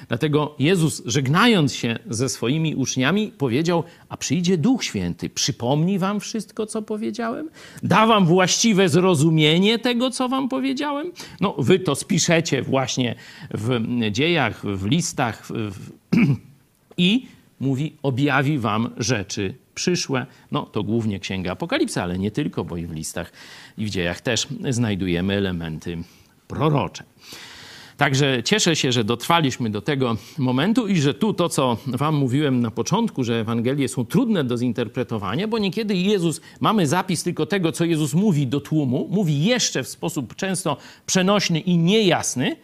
Dlatego 0.08 0.56
Jezus, 0.60 1.02
żegnając 1.06 1.76
się 1.76 2.00
ze 2.10 2.30
swoimi 2.30 2.76
uczniami, 2.76 3.32
powiedział: 3.38 3.84
A 4.10 4.18
przyjdzie 4.18 4.58
Duch 4.58 4.84
Święty, 4.84 5.30
przypomni 5.30 6.00
wam 6.00 6.20
wszystko, 6.20 6.66
co 6.66 6.82
powiedziałem, 6.82 7.50
da 7.84 8.08
wam 8.08 8.26
właściwe 8.26 8.90
zrozumienie 8.90 9.80
tego, 9.80 10.12
co 10.12 10.30
wam 10.30 10.50
powiedziałem. 10.50 11.12
No, 11.42 11.56
wy 11.58 11.80
to 11.80 11.96
spiszecie 11.96 12.62
właśnie 12.62 13.16
w 13.52 13.82
dziejach, 14.12 14.66
w 14.66 14.86
listach 14.86 15.48
w... 15.48 15.92
i 16.98 17.28
mówi: 17.60 17.96
objawi 18.04 18.60
wam 18.60 18.90
rzeczy 18.98 19.56
przyszłe. 19.76 20.26
No, 20.52 20.66
to 20.66 20.84
głównie 20.84 21.20
Księga 21.20 21.52
Apokalipsy, 21.52 22.02
ale 22.02 22.20
nie 22.20 22.32
tylko, 22.32 22.64
bo 22.64 22.78
i 22.78 22.86
w 22.86 22.92
listach 22.92 23.32
i 23.78 23.86
w 23.86 23.90
dziejach 23.90 24.22
też 24.22 24.48
znajdujemy 24.70 25.34
elementy 25.34 25.98
prorocze. 26.48 27.04
Także 27.98 28.44
cieszę 28.44 28.76
się, 28.76 28.92
że 28.92 29.04
dotrwaliśmy 29.04 29.70
do 29.70 29.82
tego 29.82 30.18
momentu 30.38 30.88
i 30.88 31.02
że 31.02 31.14
tu 31.14 31.34
to, 31.34 31.50
co 31.50 31.78
Wam 31.88 32.16
mówiłem 32.16 32.62
na 32.62 32.72
początku, 32.72 33.24
że 33.24 33.40
Ewangelie 33.40 33.88
są 33.90 34.06
trudne 34.06 34.44
do 34.44 34.58
zinterpretowania, 34.58 35.48
bo 35.48 35.58
niekiedy 35.58 35.96
Jezus, 35.96 36.42
mamy 36.60 36.88
zapis 36.88 37.24
tylko 37.24 37.46
tego, 37.46 37.72
co 37.72 37.86
Jezus 37.86 38.14
mówi 38.14 38.48
do 38.48 38.62
tłumu, 38.62 39.08
mówi 39.12 39.44
jeszcze 39.44 39.84
w 39.84 39.88
sposób 39.88 40.36
często 40.36 40.78
przenośny 41.06 41.60
i 41.60 41.78
niejasny, 41.78 42.56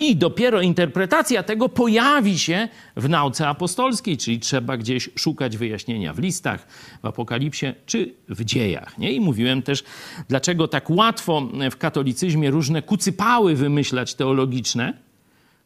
i 0.00 0.16
dopiero 0.16 0.60
interpretacja 0.60 1.42
tego 1.42 1.68
pojawi 1.68 2.38
się 2.38 2.68
w 2.96 3.08
nauce 3.08 3.48
apostolskiej, 3.48 4.16
czyli 4.16 4.40
trzeba 4.40 4.76
gdzieś 4.76 5.10
szukać 5.16 5.56
wyjaśnienia 5.56 6.12
w 6.12 6.18
listach, 6.18 6.66
w 7.02 7.06
Apokalipsie 7.06 7.66
czy 7.86 8.14
w 8.28 8.44
dziejach. 8.44 8.98
Nie? 8.98 9.12
I 9.12 9.20
mówiłem 9.20 9.62
też, 9.62 9.84
dlaczego 10.28 10.68
tak 10.68 10.90
łatwo 10.90 11.48
w 11.70 11.76
katolicyzmie 11.76 12.50
różne 12.50 12.82
kucypały 12.82 13.54
wymyślać 13.54 14.14
teologiczne. 14.14 14.94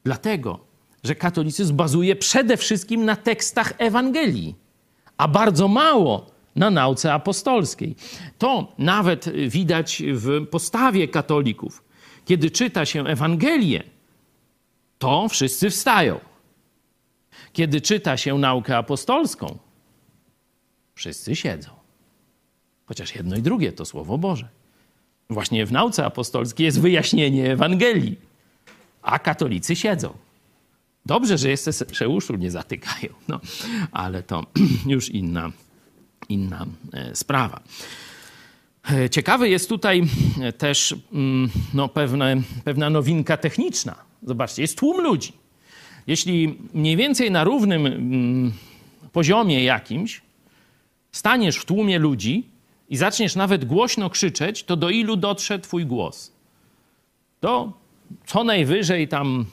Dlatego, 0.04 0.58
że 1.04 1.14
katolicyzm 1.14 1.76
bazuje 1.76 2.16
przede 2.16 2.56
wszystkim 2.56 3.04
na 3.04 3.16
tekstach 3.16 3.72
Ewangelii, 3.78 4.54
a 5.16 5.28
bardzo 5.28 5.68
mało 5.68 6.26
na 6.56 6.70
nauce 6.70 7.12
apostolskiej. 7.12 7.96
To 8.38 8.72
nawet 8.78 9.28
widać 9.48 10.02
w 10.06 10.46
postawie 10.46 11.08
katolików. 11.08 11.84
Kiedy 12.24 12.50
czyta 12.50 12.86
się 12.86 13.06
Ewangelię, 13.06 13.82
to 15.02 15.28
wszyscy 15.28 15.70
wstają. 15.70 16.20
Kiedy 17.52 17.80
czyta 17.80 18.16
się 18.16 18.38
naukę 18.38 18.76
apostolską, 18.76 19.58
wszyscy 20.94 21.36
siedzą. 21.36 21.70
Chociaż 22.86 23.14
jedno 23.14 23.36
i 23.36 23.42
drugie 23.42 23.72
to 23.72 23.84
Słowo 23.84 24.18
Boże. 24.18 24.48
Właśnie 25.30 25.66
w 25.66 25.72
nauce 25.72 26.06
apostolskiej 26.06 26.64
jest 26.64 26.80
wyjaśnienie 26.80 27.52
Ewangelii, 27.52 28.16
a 29.02 29.18
katolicy 29.18 29.76
siedzą. 29.76 30.14
Dobrze, 31.06 31.38
że 31.38 31.50
jeszcze 31.50 31.72
se 31.72 32.08
uszu 32.08 32.36
nie 32.36 32.50
zatykają, 32.50 33.08
no, 33.28 33.40
ale 33.92 34.22
to 34.22 34.46
już 34.94 35.08
inna, 35.08 35.52
inna 36.28 36.66
e, 36.92 37.16
sprawa. 37.16 37.60
E, 38.90 39.10
ciekawy 39.10 39.48
jest 39.48 39.68
tutaj 39.68 40.02
też 40.58 40.94
mm, 41.12 41.50
no, 41.74 41.88
pewne, 41.88 42.42
pewna 42.64 42.90
nowinka 42.90 43.36
techniczna 43.36 44.11
Zobaczcie, 44.22 44.62
jest 44.62 44.78
tłum 44.78 45.00
ludzi. 45.00 45.32
Jeśli 46.06 46.58
mniej 46.74 46.96
więcej 46.96 47.30
na 47.30 47.44
równym 47.44 47.86
mm, 47.86 48.52
poziomie 49.12 49.64
jakimś 49.64 50.22
staniesz 51.12 51.56
w 51.56 51.64
tłumie 51.64 51.98
ludzi 51.98 52.46
i 52.88 52.96
zaczniesz 52.96 53.36
nawet 53.36 53.64
głośno 53.64 54.10
krzyczeć, 54.10 54.64
to 54.64 54.76
do 54.76 54.90
ilu 54.90 55.16
dotrze 55.16 55.58
twój 55.58 55.86
głos? 55.86 56.32
Do 57.40 57.72
co 58.26 58.44
najwyżej 58.44 59.08
tam 59.08 59.46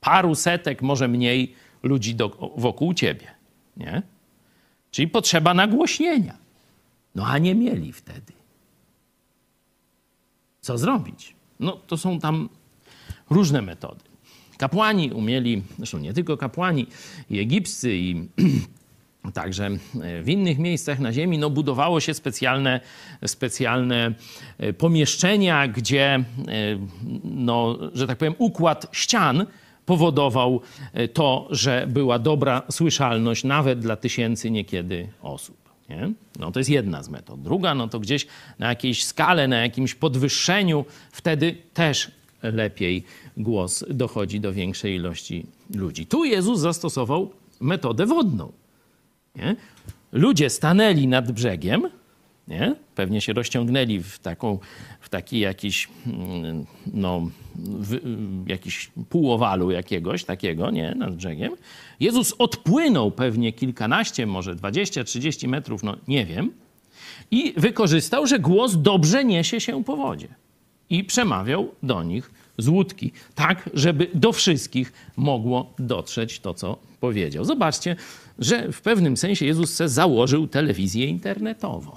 paru 0.00 0.34
setek, 0.34 0.82
może 0.82 1.08
mniej 1.08 1.54
ludzi 1.82 2.14
do, 2.14 2.52
wokół 2.56 2.94
ciebie. 2.94 3.26
Nie? 3.76 4.02
Czyli 4.90 5.08
potrzeba 5.08 5.54
nagłośnienia. 5.54 6.36
No 7.14 7.26
a 7.26 7.38
nie 7.38 7.54
mieli 7.54 7.92
wtedy. 7.92 8.32
Co 10.60 10.78
zrobić? 10.78 11.36
No 11.60 11.72
to 11.72 11.96
są 11.96 12.18
tam 12.18 12.48
różne 13.30 13.62
metody. 13.62 14.00
Kapłani 14.58 15.12
umieli, 15.12 15.62
zresztą 15.76 15.98
nie 15.98 16.12
tylko 16.12 16.36
kapłani, 16.36 16.86
i 17.30 17.38
egipscy, 17.38 17.96
i 17.96 18.14
Także 19.34 19.70
w 20.22 20.28
innych 20.28 20.58
miejscach 20.58 20.98
na 20.98 21.12
Ziemi 21.12 21.38
no, 21.38 21.50
budowało 21.50 22.00
się 22.00 22.14
specjalne, 22.14 22.80
specjalne 23.26 24.14
e, 24.58 24.72
pomieszczenia, 24.72 25.68
gdzie, 25.68 26.04
e, 26.04 26.24
no, 27.24 27.78
że 27.94 28.06
tak 28.06 28.18
powiem, 28.18 28.34
układ 28.38 28.86
ścian 28.92 29.46
powodował 29.86 30.60
e, 30.92 31.08
to, 31.08 31.48
że 31.50 31.86
była 31.88 32.18
dobra 32.18 32.62
słyszalność 32.70 33.44
nawet 33.44 33.78
dla 33.78 33.96
tysięcy 33.96 34.50
niekiedy 34.50 35.08
osób. 35.22 35.56
Nie? 35.88 36.12
No 36.38 36.52
to 36.52 36.60
jest 36.60 36.70
jedna 36.70 37.02
z 37.02 37.08
metod. 37.08 37.42
Druga, 37.42 37.74
no 37.74 37.88
to 37.88 38.00
gdzieś 38.00 38.26
na 38.58 38.68
jakiejś 38.68 39.04
skale, 39.04 39.48
na 39.48 39.56
jakimś 39.56 39.94
podwyższeniu, 39.94 40.84
wtedy 41.12 41.56
też 41.74 42.10
lepiej 42.42 43.04
głos 43.36 43.84
dochodzi 43.90 44.40
do 44.40 44.52
większej 44.52 44.94
ilości 44.94 45.46
ludzi. 45.74 46.06
Tu 46.06 46.24
Jezus 46.24 46.60
zastosował 46.60 47.30
metodę 47.60 48.06
wodną. 48.06 48.52
Nie? 49.36 49.56
Ludzie 50.12 50.50
stanęli 50.50 51.06
nad 51.06 51.32
brzegiem, 51.32 51.82
nie? 52.48 52.74
pewnie 52.94 53.20
się 53.20 53.32
rozciągnęli 53.32 54.00
w, 54.00 54.18
taką, 54.18 54.58
w 55.00 55.08
taki 55.08 55.38
jakiś, 55.38 55.88
mm, 56.06 56.66
no, 56.94 57.30
w, 57.56 57.98
jakiś 58.46 58.90
półowalu 59.08 59.70
jakiegoś 59.70 60.24
takiego, 60.24 60.70
nie, 60.70 60.94
nad 60.94 61.16
brzegiem. 61.16 61.52
Jezus 62.00 62.34
odpłynął 62.38 63.10
pewnie 63.10 63.52
kilkanaście, 63.52 64.26
może 64.26 64.54
20, 64.54 65.04
30 65.04 65.48
metrów, 65.48 65.82
no 65.82 65.96
nie 66.08 66.26
wiem, 66.26 66.52
i 67.30 67.54
wykorzystał, 67.56 68.26
że 68.26 68.38
głos 68.38 68.76
dobrze 68.76 69.24
niesie 69.24 69.60
się 69.60 69.84
po 69.84 69.96
wodzie. 69.96 70.28
I 70.90 71.04
przemawiał 71.04 71.74
do 71.82 72.02
nich 72.02 72.30
z 72.58 72.68
łódki, 72.68 73.12
tak, 73.34 73.70
żeby 73.74 74.10
do 74.14 74.32
wszystkich 74.32 74.92
mogło 75.16 75.72
dotrzeć 75.78 76.40
to, 76.40 76.54
co 76.54 76.78
powiedział. 77.00 77.44
Zobaczcie, 77.44 77.96
że 78.38 78.72
w 78.72 78.80
pewnym 78.80 79.16
sensie 79.16 79.46
Jezus 79.46 79.74
se 79.74 79.88
założył 79.88 80.46
telewizję 80.46 81.06
internetową, 81.06 81.96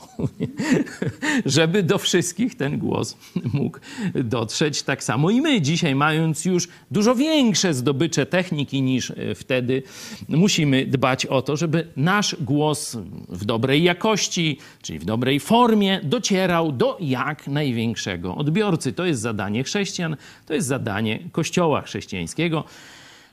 żeby 1.45 1.83
do 1.83 1.97
wszystkich 1.97 2.55
ten 2.55 2.77
głos 2.77 3.17
mógł 3.53 3.79
dotrzeć. 4.15 4.83
Tak 4.83 5.03
samo 5.03 5.29
i 5.29 5.41
my 5.41 5.61
dzisiaj, 5.61 5.95
mając 5.95 6.45
już 6.45 6.67
dużo 6.91 7.15
większe 7.15 7.73
zdobycze 7.73 8.25
techniki 8.25 8.81
niż 8.81 9.11
e, 9.11 9.35
wtedy, 9.35 9.83
musimy 10.29 10.85
dbać 10.85 11.25
o 11.25 11.41
to, 11.41 11.57
żeby 11.57 11.87
nasz 11.95 12.35
głos 12.39 12.97
w 13.29 13.45
dobrej 13.45 13.83
jakości, 13.83 14.57
czyli 14.81 14.99
w 14.99 15.05
dobrej 15.05 15.39
formie, 15.39 15.99
docierał 16.03 16.71
do 16.71 16.97
jak 16.99 17.47
największego 17.47 18.35
odbiorcy. 18.35 18.93
To 18.93 19.05
jest 19.05 19.21
zadanie 19.21 19.63
chrześcijan, 19.63 20.15
to 20.45 20.53
jest 20.53 20.67
zadanie 20.67 21.19
Kościoła 21.31 21.81
chrześcijańskiego. 21.81 22.63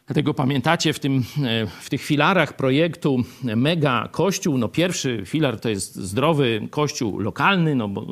Dlatego 0.09 0.35
pamiętacie 0.35 0.92
w, 0.92 1.01
tym, 1.01 1.25
e, 1.44 1.66
w 1.66 1.90
tych 1.90 2.03
filarach 2.03 2.57
projektu 2.57 3.25
Mega 3.42 4.09
Kościół, 4.12 4.59
no 4.59 4.68
pierwszy 4.68 5.23
filar 5.27 5.61
to 5.61 5.68
jest 5.68 5.97
zdrowy 5.97 6.68
kościół 6.71 7.18
lokalny, 7.18 7.75
no 7.75 7.88
bo, 7.88 8.07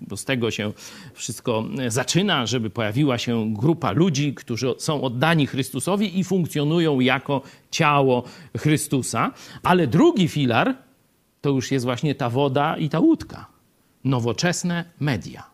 bo 0.00 0.16
z 0.16 0.24
tego 0.24 0.50
się 0.50 0.72
wszystko 1.14 1.64
zaczyna, 1.88 2.46
żeby 2.46 2.70
pojawiła 2.70 3.18
się 3.18 3.54
grupa 3.54 3.92
ludzi, 3.92 4.34
którzy 4.34 4.74
są 4.78 5.02
oddani 5.02 5.46
Chrystusowi 5.46 6.18
i 6.18 6.24
funkcjonują 6.24 7.00
jako 7.00 7.42
ciało 7.70 8.24
Chrystusa. 8.58 9.30
Ale 9.62 9.86
drugi 9.86 10.28
filar 10.28 10.74
to 11.40 11.50
już 11.50 11.70
jest 11.70 11.84
właśnie 11.84 12.14
ta 12.14 12.30
woda 12.30 12.76
i 12.76 12.88
ta 12.88 13.00
łódka. 13.00 13.46
Nowoczesne 14.04 14.84
media. 15.00 15.49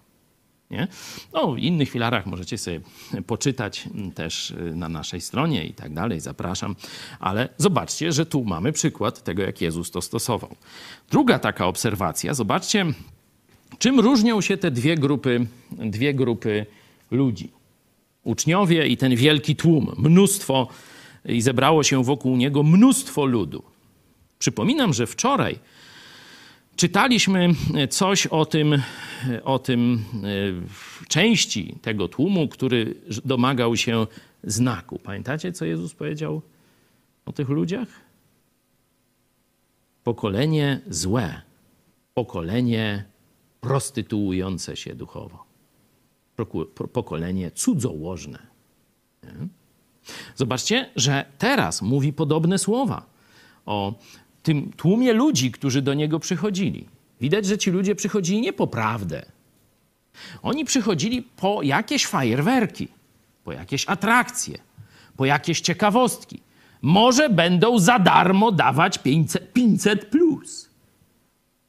Nie? 0.71 0.89
No, 1.33 1.53
w 1.53 1.59
innych 1.59 1.91
filarach 1.91 2.27
możecie 2.27 2.59
sobie 2.59 2.81
poczytać 3.27 3.89
też 4.15 4.51
y, 4.51 4.55
na 4.75 4.89
naszej 4.89 5.21
stronie 5.21 5.65
i 5.65 5.73
tak 5.73 5.95
dalej, 5.95 6.21
zapraszam. 6.21 6.77
Ale 7.21 7.49
zobaczcie, 7.59 8.13
że 8.13 8.27
tu 8.27 8.45
mamy 8.45 8.73
przykład 8.73 9.23
tego, 9.25 9.43
jak 9.43 9.61
Jezus 9.61 9.91
to 9.91 10.03
stosował. 10.03 10.57
Druga 11.11 11.39
taka 11.39 11.67
obserwacja, 11.67 12.35
zobaczcie, 12.35 12.87
czym 13.79 14.01
różnią 14.01 14.41
się 14.41 14.57
te 14.57 14.71
dwie 14.71 14.97
grupy, 14.97 15.47
dwie 15.71 16.15
grupy 16.15 16.67
ludzi. 17.11 17.51
Uczniowie 18.25 18.87
i 18.87 18.97
ten 18.97 19.17
wielki 19.17 19.57
tłum, 19.57 19.95
mnóstwo, 19.99 20.69
i 21.25 21.43
zebrało 21.43 21.83
się 21.83 22.05
wokół 22.05 22.37
niego 22.37 22.63
mnóstwo 22.63 23.25
ludu. 23.25 23.63
Przypominam, 24.39 24.95
że 24.95 25.07
wczoraj 25.07 25.59
Czytaliśmy 26.77 27.55
coś 27.91 28.27
o 28.27 28.47
tym, 28.47 28.83
o 29.45 29.59
tym 29.59 30.05
e, 30.15 31.09
części 31.09 31.79
tego 31.83 32.09
tłumu, 32.09 32.49
który 32.49 32.95
domagał 33.25 33.77
się 33.77 34.07
znaku. 34.45 34.99
Pamiętacie, 34.99 35.53
co 35.53 35.65
Jezus 35.65 35.95
powiedział 35.95 36.43
o 37.27 37.33
tych 37.33 37.49
ludziach? 37.49 37.89
Pokolenie 40.05 40.81
złe, 40.89 41.43
pokolenie 42.15 43.05
prostytuujące 43.61 44.77
się 44.77 44.95
duchowo, 44.95 45.45
pokolenie 46.93 47.51
cudzołożne. 47.51 48.39
Zobaczcie, 50.37 50.91
że 50.97 51.25
teraz 51.39 51.83
mówi 51.83 52.13
podobne 52.13 52.59
słowa 52.59 53.07
o 53.67 53.95
tym 54.47 54.73
tłumie 54.73 55.13
ludzi, 55.13 55.53
którzy 55.53 55.83
do 55.83 55.95
niego 55.95 56.21
przychodzili. 56.21 56.87
Widać, 57.21 57.47
że 57.47 57.59
ci 57.59 57.71
ludzie 57.71 57.95
przychodzili 57.95 58.41
nie 58.41 58.53
po 58.53 58.67
prawdę. 58.67 59.27
Oni 60.43 60.65
przychodzili 60.65 61.23
po 61.23 61.63
jakieś 61.63 62.07
fajerwerki, 62.07 62.89
po 63.45 63.53
jakieś 63.53 63.89
atrakcje, 63.89 64.59
po 65.17 65.25
jakieś 65.25 65.61
ciekawostki. 65.61 66.41
Może 66.83 67.29
będą 67.29 67.79
za 67.79 67.99
darmo 67.99 68.53
dawać 68.53 68.99
500, 68.99 69.53
500 69.53 70.07
plus. 70.07 70.71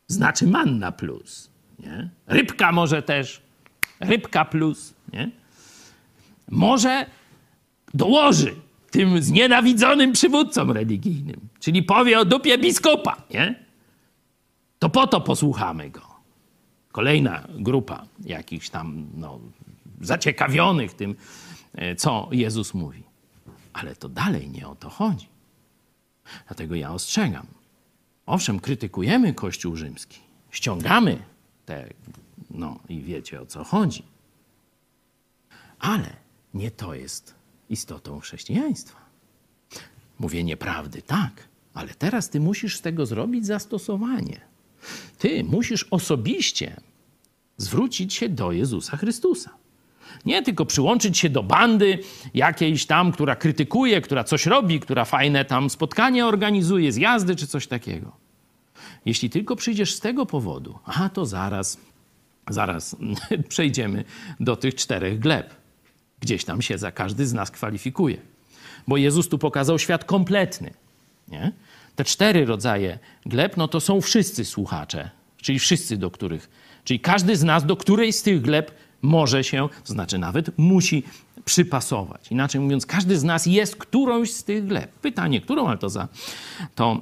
Znaczy 0.07 0.47
manna 0.47 0.91
plus. 0.91 1.49
Nie? 1.79 2.09
Rybka 2.27 2.71
może 2.71 3.01
też. 3.01 3.41
Rybka 3.99 4.45
plus. 4.45 4.93
Nie? 5.13 5.31
Może 6.49 7.05
dołoży 7.93 8.55
tym 8.97 9.21
znienawidzonym 9.23 10.13
przywódcom 10.13 10.71
religijnym, 10.71 11.49
czyli 11.59 11.83
powie 11.83 12.19
o 12.19 12.25
dupie 12.25 12.57
biskupa, 12.57 13.21
nie? 13.29 13.65
To 14.79 14.89
po 14.89 15.07
to 15.07 15.21
posłuchamy 15.21 15.89
go. 15.89 16.01
Kolejna 16.91 17.47
grupa 17.59 18.05
jakichś 18.25 18.69
tam 18.69 19.07
no, 19.17 19.39
zaciekawionych 20.01 20.93
tym, 20.93 21.15
e, 21.75 21.95
co 21.95 22.29
Jezus 22.31 22.73
mówi. 22.73 23.03
Ale 23.73 23.95
to 23.95 24.09
dalej 24.09 24.49
nie 24.49 24.67
o 24.67 24.75
to 24.75 24.89
chodzi. 24.89 25.27
Dlatego 26.47 26.75
ja 26.75 26.93
ostrzegam. 26.93 27.47
Owszem, 28.25 28.59
krytykujemy 28.59 29.33
Kościół 29.33 29.75
rzymski, 29.75 30.19
ściągamy 30.51 31.17
te, 31.65 31.89
no 32.51 32.79
i 32.89 33.01
wiecie 33.01 33.41
o 33.41 33.45
co 33.45 33.63
chodzi. 33.63 34.03
Ale 35.79 36.15
nie 36.53 36.71
to 36.71 36.93
jest 36.93 37.36
istotą 37.69 38.19
chrześcijaństwa. 38.19 38.97
Mówienie 40.19 40.57
prawdy, 40.57 41.01
tak, 41.01 41.47
ale 41.73 41.89
teraz 41.93 42.29
ty 42.29 42.39
musisz 42.39 42.77
z 42.77 42.81
tego 42.81 43.05
zrobić 43.05 43.45
zastosowanie. 43.45 44.41
Ty 45.17 45.43
musisz 45.43 45.83
osobiście 45.91 46.81
zwrócić 47.57 48.13
się 48.13 48.29
do 48.29 48.51
Jezusa 48.51 48.97
Chrystusa. 48.97 49.49
Nie 50.25 50.43
tylko 50.43 50.65
przyłączyć 50.65 51.17
się 51.17 51.29
do 51.29 51.43
bandy 51.43 51.99
jakiejś 52.33 52.85
tam, 52.85 53.11
która 53.11 53.35
krytykuje, 53.35 54.01
która 54.01 54.23
coś 54.23 54.45
robi, 54.45 54.79
która 54.79 55.05
fajne 55.05 55.45
tam 55.45 55.69
spotkanie 55.69 56.25
organizuje, 56.25 56.91
zjazdy 56.91 57.35
czy 57.35 57.47
coś 57.47 57.67
takiego. 57.67 58.11
Jeśli 59.05 59.29
tylko 59.29 59.55
przyjdziesz 59.55 59.95
z 59.95 59.99
tego 59.99 60.25
powodu, 60.25 60.79
a 60.85 61.09
to 61.09 61.25
zaraz, 61.25 61.77
zaraz 62.49 62.95
przejdziemy 63.49 64.03
do 64.39 64.55
tych 64.55 64.75
czterech 64.75 65.19
gleb. 65.19 65.66
Gdzieś 66.21 66.45
tam 66.45 66.61
się 66.61 66.77
za 66.77 66.91
każdy 66.91 67.27
z 67.27 67.33
nas 67.33 67.51
kwalifikuje. 67.51 68.17
Bo 68.87 68.97
Jezus 68.97 69.29
tu 69.29 69.37
pokazał 69.37 69.79
świat 69.79 70.03
kompletny. 70.03 70.73
Nie? 71.27 71.51
Te 71.95 72.03
cztery 72.03 72.45
rodzaje 72.45 72.99
gleb, 73.25 73.57
no 73.57 73.67
to 73.67 73.79
są 73.79 74.01
wszyscy 74.01 74.45
słuchacze, 74.45 75.09
czyli 75.41 75.59
wszyscy, 75.59 75.97
do 75.97 76.11
których, 76.11 76.49
czyli 76.83 76.99
każdy 76.99 77.35
z 77.35 77.43
nas, 77.43 77.65
do 77.65 77.77
której 77.77 78.13
z 78.13 78.23
tych 78.23 78.41
gleb 78.41 78.71
może 79.01 79.43
się, 79.43 79.69
to 79.83 79.93
znaczy 79.93 80.17
nawet 80.17 80.57
musi 80.57 81.03
przypasować. 81.45 82.31
Inaczej 82.31 82.61
mówiąc, 82.61 82.85
każdy 82.85 83.17
z 83.17 83.23
nas 83.23 83.45
jest 83.45 83.75
którąś 83.75 84.33
z 84.33 84.43
tych 84.43 84.67
gleb. 84.67 84.91
Pytanie, 84.91 85.41
którą, 85.41 85.67
ale 85.67 85.77
to 85.77 85.89
za, 85.89 86.07
to 86.75 87.01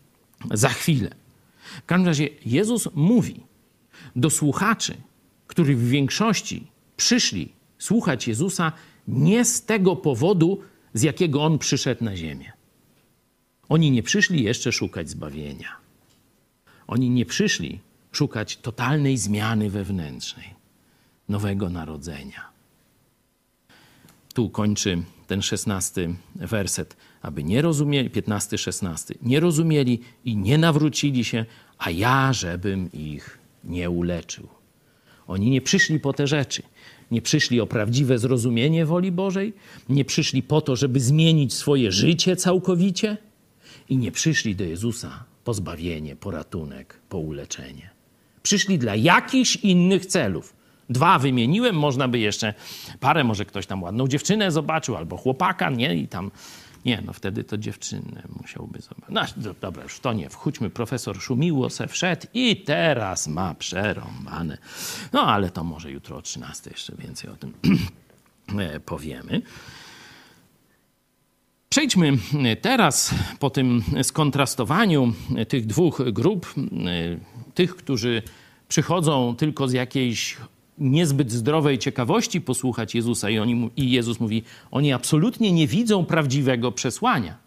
za 0.50 0.68
chwilę. 0.68 1.10
W 1.82 1.86
każdym 1.86 2.06
razie 2.06 2.28
Jezus 2.46 2.88
mówi 2.94 3.40
do 4.16 4.30
słuchaczy, 4.30 4.96
którzy 5.46 5.74
w 5.74 5.88
większości 5.88 6.66
przyszli 6.96 7.52
słuchać 7.80 8.28
Jezusa 8.28 8.72
nie 9.08 9.44
z 9.44 9.64
tego 9.64 9.96
powodu, 9.96 10.60
z 10.94 11.02
jakiego 11.02 11.42
On 11.42 11.58
przyszedł 11.58 12.04
na 12.04 12.16
ziemię. 12.16 12.52
Oni 13.68 13.90
nie 13.90 14.02
przyszli 14.02 14.44
jeszcze 14.44 14.72
szukać 14.72 15.10
zbawienia. 15.10 15.76
Oni 16.86 17.10
nie 17.10 17.26
przyszli 17.26 17.80
szukać 18.12 18.56
totalnej 18.56 19.16
zmiany 19.16 19.70
wewnętrznej, 19.70 20.54
nowego 21.28 21.70
narodzenia. 21.70 22.50
Tu 24.34 24.50
kończy 24.50 25.02
ten 25.26 25.42
szesnasty 25.42 26.14
werset, 26.34 26.96
aby 27.22 27.44
nie 27.44 27.62
rozumieli, 27.62 28.10
piętnasty, 28.10 28.58
szesnasty, 28.58 29.14
nie 29.22 29.40
rozumieli 29.40 30.00
i 30.24 30.36
nie 30.36 30.58
nawrócili 30.58 31.24
się, 31.24 31.44
a 31.78 31.90
ja, 31.90 32.32
żebym 32.32 32.92
ich 32.92 33.38
nie 33.64 33.90
uleczył. 33.90 34.48
Oni 35.26 35.50
nie 35.50 35.60
przyszli 35.60 36.00
po 36.00 36.12
te 36.12 36.26
rzeczy. 36.26 36.62
Nie 37.10 37.22
przyszli 37.22 37.60
o 37.60 37.66
prawdziwe 37.66 38.18
zrozumienie 38.18 38.86
woli 38.86 39.12
Bożej, 39.12 39.52
nie 39.88 40.04
przyszli 40.04 40.42
po 40.42 40.60
to, 40.60 40.76
żeby 40.76 41.00
zmienić 41.00 41.54
swoje 41.54 41.92
życie 41.92 42.36
całkowicie 42.36 43.16
i 43.88 43.96
nie 43.96 44.12
przyszli 44.12 44.56
do 44.56 44.64
Jezusa 44.64 45.24
po 45.44 45.54
zbawienie, 45.54 46.16
po 46.16 46.30
ratunek, 46.30 47.00
po 47.08 47.18
uleczenie. 47.18 47.90
Przyszli 48.42 48.78
dla 48.78 48.96
jakichś 48.96 49.56
innych 49.56 50.06
celów. 50.06 50.54
Dwa 50.90 51.18
wymieniłem, 51.18 51.76
można 51.76 52.08
by 52.08 52.18
jeszcze 52.18 52.54
parę, 53.00 53.24
może 53.24 53.44
ktoś 53.44 53.66
tam 53.66 53.82
ładną 53.82 54.08
dziewczynę 54.08 54.52
zobaczył 54.52 54.96
albo 54.96 55.16
chłopaka, 55.16 55.70
nie? 55.70 55.94
I 55.94 56.08
tam 56.08 56.30
nie, 56.84 57.02
no 57.06 57.12
wtedy 57.12 57.44
to 57.44 57.58
dziewczynę 57.58 58.22
musiałby 58.40 58.80
zobaczyć. 58.80 59.36
No 59.36 59.54
dobra, 59.60 59.82
już 59.82 60.00
to 60.00 60.12
nie, 60.12 60.30
wchódźmy. 60.30 60.70
Profesor 60.70 61.20
Szumiło 61.20 61.70
se 61.70 61.88
wszedł 61.88 62.26
i 62.34 62.56
teraz 62.56 63.28
ma 63.28 63.54
przerąbane. 63.54 64.58
No 65.12 65.22
ale 65.26 65.50
to 65.50 65.64
może 65.64 65.90
jutro 65.90 66.16
o 66.16 66.22
13 66.22 66.70
jeszcze 66.70 66.96
więcej 66.96 67.30
o 67.30 67.36
tym 67.36 67.52
e, 68.58 68.80
powiemy. 68.80 69.42
Przejdźmy 71.68 72.18
teraz 72.60 73.14
po 73.38 73.50
tym 73.50 73.82
skontrastowaniu 74.02 75.12
tych 75.48 75.66
dwóch 75.66 76.02
grup, 76.12 76.54
e, 76.56 77.52
tych, 77.54 77.76
którzy 77.76 78.22
przychodzą 78.68 79.36
tylko 79.36 79.68
z 79.68 79.72
jakiejś 79.72 80.36
niezbyt 80.80 81.32
zdrowej 81.32 81.78
ciekawości 81.78 82.40
posłuchać 82.40 82.94
Jezusa 82.94 83.30
i, 83.30 83.38
oni, 83.38 83.70
i 83.76 83.90
Jezus 83.90 84.20
mówi, 84.20 84.42
oni 84.70 84.92
absolutnie 84.92 85.52
nie 85.52 85.66
widzą 85.66 86.04
prawdziwego 86.04 86.72
przesłania, 86.72 87.38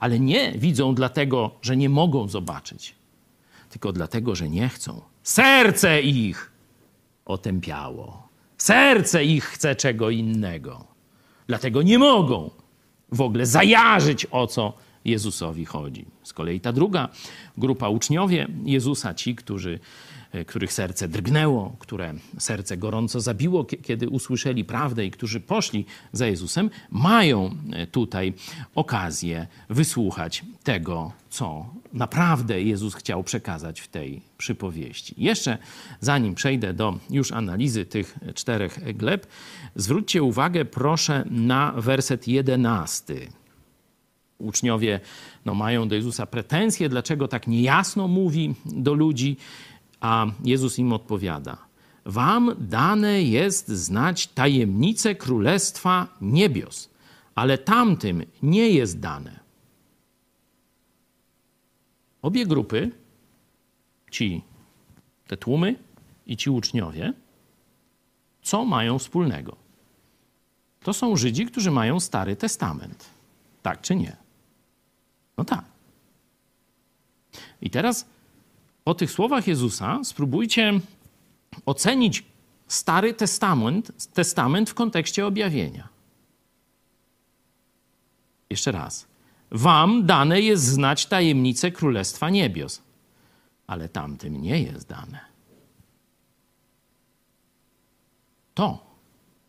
ale 0.00 0.20
nie 0.20 0.52
widzą 0.52 0.94
dlatego, 0.94 1.50
że 1.62 1.76
nie 1.76 1.88
mogą 1.88 2.28
zobaczyć, 2.28 2.94
tylko 3.70 3.92
dlatego, 3.92 4.34
że 4.34 4.48
nie 4.48 4.68
chcą. 4.68 5.00
Serce 5.22 6.02
ich 6.02 6.52
otępiało. 7.24 8.28
Serce 8.58 9.24
ich 9.24 9.44
chce 9.44 9.76
czego 9.76 10.10
innego. 10.10 10.84
Dlatego 11.46 11.82
nie 11.82 11.98
mogą 11.98 12.50
w 13.12 13.20
ogóle 13.20 13.46
zajarzyć, 13.46 14.26
o 14.30 14.46
co 14.46 14.72
Jezusowi 15.04 15.64
chodzi. 15.64 16.04
Z 16.22 16.32
kolei 16.32 16.60
ta 16.60 16.72
druga 16.72 17.08
grupa 17.58 17.88
uczniowie 17.88 18.48
Jezusa, 18.64 19.14
ci, 19.14 19.34
którzy 19.34 19.80
których 20.44 20.72
serce 20.72 21.08
drgnęło, 21.08 21.76
które 21.78 22.14
serce 22.38 22.76
gorąco 22.76 23.20
zabiło, 23.20 23.64
kiedy 23.64 24.08
usłyszeli 24.08 24.64
prawdę 24.64 25.06
i 25.06 25.10
którzy 25.10 25.40
poszli 25.40 25.86
za 26.12 26.26
Jezusem, 26.26 26.70
mają 26.90 27.50
e, 27.72 27.86
tutaj 27.86 28.34
okazję 28.74 29.46
wysłuchać 29.70 30.44
tego, 30.62 31.12
co 31.30 31.66
naprawdę 31.92 32.62
Jezus 32.62 32.94
chciał 32.94 33.24
przekazać 33.24 33.80
w 33.80 33.88
tej 33.88 34.20
przypowieści. 34.38 35.14
Jeszcze 35.18 35.58
zanim 36.00 36.34
przejdę 36.34 36.74
do 36.74 36.98
już 37.10 37.32
analizy 37.32 37.84
tych 37.84 38.18
czterech 38.34 38.96
gleb, 38.96 39.26
zwróćcie 39.76 40.22
uwagę 40.22 40.64
proszę 40.64 41.24
na 41.30 41.72
werset 41.72 42.28
jedenasty. 42.28 43.28
Uczniowie 44.38 45.00
no, 45.44 45.54
mają 45.54 45.88
do 45.88 45.94
Jezusa 45.94 46.26
pretensje, 46.26 46.88
dlaczego 46.88 47.28
tak 47.28 47.46
niejasno 47.46 48.08
mówi 48.08 48.54
do 48.64 48.94
ludzi. 48.94 49.36
A 50.00 50.26
Jezus 50.44 50.78
im 50.78 50.92
odpowiada: 50.92 51.58
Wam 52.04 52.54
dane 52.58 53.22
jest 53.22 53.68
znać 53.68 54.26
tajemnice 54.26 55.14
królestwa 55.14 56.08
niebios, 56.20 56.88
ale 57.34 57.58
tamtym 57.58 58.22
nie 58.42 58.70
jest 58.70 59.00
dane. 59.00 59.40
Obie 62.22 62.46
grupy, 62.46 62.90
ci, 64.10 64.42
te 65.26 65.36
tłumy 65.36 65.76
i 66.26 66.36
ci 66.36 66.50
uczniowie, 66.50 67.12
co 68.42 68.64
mają 68.64 68.98
wspólnego? 68.98 69.56
To 70.80 70.92
są 70.92 71.16
Żydzi, 71.16 71.46
którzy 71.46 71.70
mają 71.70 72.00
Stary 72.00 72.36
Testament. 72.36 73.04
Tak 73.62 73.80
czy 73.80 73.96
nie? 73.96 74.16
No 75.38 75.44
tak. 75.44 75.64
I 77.60 77.70
teraz 77.70 78.06
po 78.86 78.94
tych 78.94 79.10
słowach 79.10 79.46
Jezusa 79.46 80.00
spróbujcie 80.04 80.80
ocenić 81.66 82.24
Stary 82.68 83.14
Testament, 83.14 84.12
Testament 84.14 84.70
w 84.70 84.74
kontekście 84.74 85.26
objawienia. 85.26 85.88
Jeszcze 88.50 88.72
raz. 88.72 89.06
Wam 89.50 90.06
dane 90.06 90.40
jest 90.40 90.64
znać 90.64 91.06
tajemnicę 91.06 91.70
Królestwa 91.70 92.30
Niebios, 92.30 92.82
ale 93.66 93.88
tamtym 93.88 94.42
nie 94.42 94.62
jest 94.62 94.88
dane. 94.88 95.20
To 98.54 98.86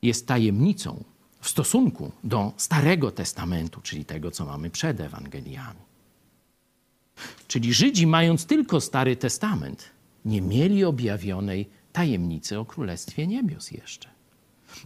jest 0.01 0.27
tajemnicą 0.27 1.03
w 1.41 1.49
stosunku 1.49 2.11
do 2.23 2.53
Starego 2.57 3.11
Testamentu, 3.11 3.81
czyli 3.81 4.05
tego, 4.05 4.31
co 4.31 4.45
mamy 4.45 4.69
przed 4.69 4.99
Ewangeliami. 4.99 5.86
Czyli 7.47 7.73
Żydzi, 7.73 8.07
mając 8.07 8.45
tylko 8.45 8.81
Stary 8.81 9.15
Testament, 9.15 9.89
nie 10.25 10.41
mieli 10.41 10.83
objawionej 10.83 11.69
tajemnicy 11.93 12.59
o 12.59 12.65
Królestwie 12.65 13.27
Niebios 13.27 13.71
jeszcze. 13.71 14.09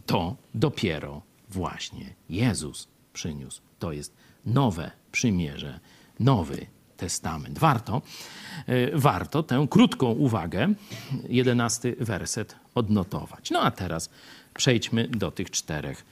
To 0.05 0.35
dopiero 0.53 1.21
właśnie 1.49 2.13
Jezus 2.29 2.87
przyniósł. 3.13 3.61
To 3.79 3.91
jest 3.91 4.13
nowe 4.45 4.91
przymierze, 5.11 5.79
nowy 6.19 6.65
testament. 6.97 7.59
Warto, 7.59 8.01
e, 8.67 8.97
warto 8.97 9.43
tę 9.43 9.67
krótką 9.69 10.11
uwagę, 10.11 10.73
jedenasty 11.29 11.95
werset, 11.99 12.55
odnotować. 12.75 13.51
No 13.51 13.61
a 13.61 13.71
teraz 13.71 14.09
przejdźmy 14.53 15.07
do 15.07 15.31
tych 15.31 15.51
czterech 15.51 16.05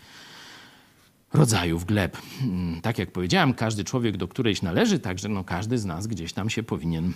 rodzajów 1.34 1.86
gleb. 1.86 2.18
Mm, 2.44 2.82
tak 2.82 2.98
jak 2.98 3.12
powiedziałem, 3.12 3.54
każdy 3.54 3.84
człowiek 3.84 4.18
do 4.18 4.28
którejś 4.28 4.62
należy, 4.62 5.00
także 5.00 5.30
no 5.30 5.44
każdy 5.44 5.78
z 5.78 5.86
nas 5.86 6.08
gdzieś 6.08 6.34
tam 6.34 6.50
się 6.50 6.63
powinien 6.63 7.13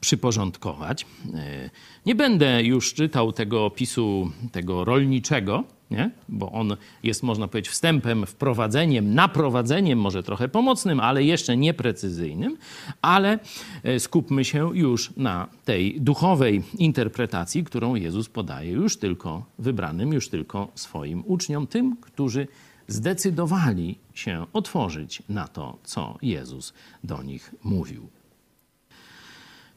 przyporządkować. 0.00 1.06
E, 1.34 1.70
nie 2.06 2.14
będę 2.14 2.62
już 2.62 2.94
czytał 2.94 3.32
tego 3.32 3.64
opisu, 3.64 4.30
tego 4.52 4.84
rolniczego, 4.84 5.64
nie? 5.90 6.10
bo 6.28 6.52
on 6.52 6.76
jest, 7.02 7.22
można 7.22 7.48
powiedzieć, 7.48 7.72
wstępem, 7.72 8.26
wprowadzeniem, 8.26 9.14
naprowadzeniem, 9.14 9.98
może 9.98 10.22
trochę 10.22 10.48
pomocnym, 10.48 11.00
ale 11.00 11.24
jeszcze 11.24 11.56
nieprecyzyjnym, 11.56 12.56
ale 13.02 13.38
e, 13.82 14.00
skupmy 14.00 14.44
się 14.44 14.76
już 14.76 15.16
na 15.16 15.48
tej 15.64 16.00
duchowej 16.00 16.62
interpretacji, 16.78 17.64
którą 17.64 17.94
Jezus 17.94 18.28
podaje 18.28 18.72
już 18.72 18.96
tylko 18.96 19.44
wybranym, 19.58 20.12
już 20.12 20.28
tylko 20.28 20.68
swoim 20.74 21.22
uczniom, 21.26 21.66
tym, 21.66 21.96
którzy 21.96 22.48
zdecydowali 22.88 23.98
się 24.14 24.46
otworzyć 24.52 25.22
na 25.28 25.48
to, 25.48 25.78
co 25.84 26.18
Jezus 26.22 26.74
do 27.04 27.22
nich 27.22 27.54
mówił. 27.64 28.08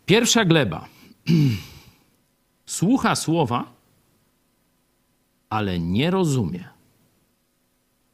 Pierwsza 0.06 0.46
gleba 0.46 0.88
słucha 2.66 3.16
słowa, 3.16 3.74
ale 5.50 5.80
nie 5.80 6.12
rozumie. 6.12 6.70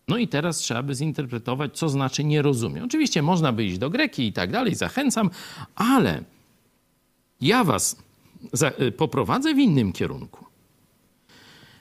No 0.08 0.18
i 0.18 0.28
teraz 0.28 0.58
trzeba 0.58 0.84
by 0.84 0.96
zinterpretować, 0.96 1.78
co 1.78 1.90
znaczy 1.90 2.24
nie 2.24 2.42
rozumie. 2.42 2.84
Oczywiście 2.84 3.22
można 3.22 3.52
by 3.52 3.66
iść 3.66 3.78
do 3.78 3.90
greki 3.90 4.28
i 4.28 4.34
tak 4.34 4.52
dalej, 4.52 4.76
zachęcam, 4.76 5.30
ale 5.76 6.24
ja 7.42 7.64
was 7.64 8.04
poprowadzę 8.98 9.54
w 9.54 9.60
innym 9.60 9.94
kierunku. 9.94 10.46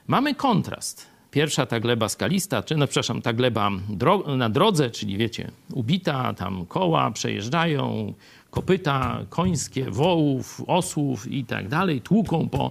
Mamy 0.06 0.34
kontrast 0.34 1.13
Pierwsza 1.34 1.66
ta 1.66 1.80
gleba 1.80 2.08
skalista, 2.08 2.62
czy 2.62 2.76
no, 2.76 2.86
przepraszam, 2.86 3.22
ta 3.22 3.32
gleba 3.32 3.70
dro 3.88 4.36
na 4.36 4.48
drodze, 4.48 4.90
czyli 4.90 5.16
wiecie, 5.16 5.50
ubita, 5.72 6.34
tam 6.34 6.66
koła 6.66 7.10
przejeżdżają, 7.10 8.14
kopyta 8.50 9.20
końskie, 9.28 9.90
wołów, 9.90 10.62
osłów 10.66 11.32
i 11.32 11.44
tak 11.44 11.68
dalej, 11.68 12.00
tłuką 12.00 12.48
po, 12.48 12.70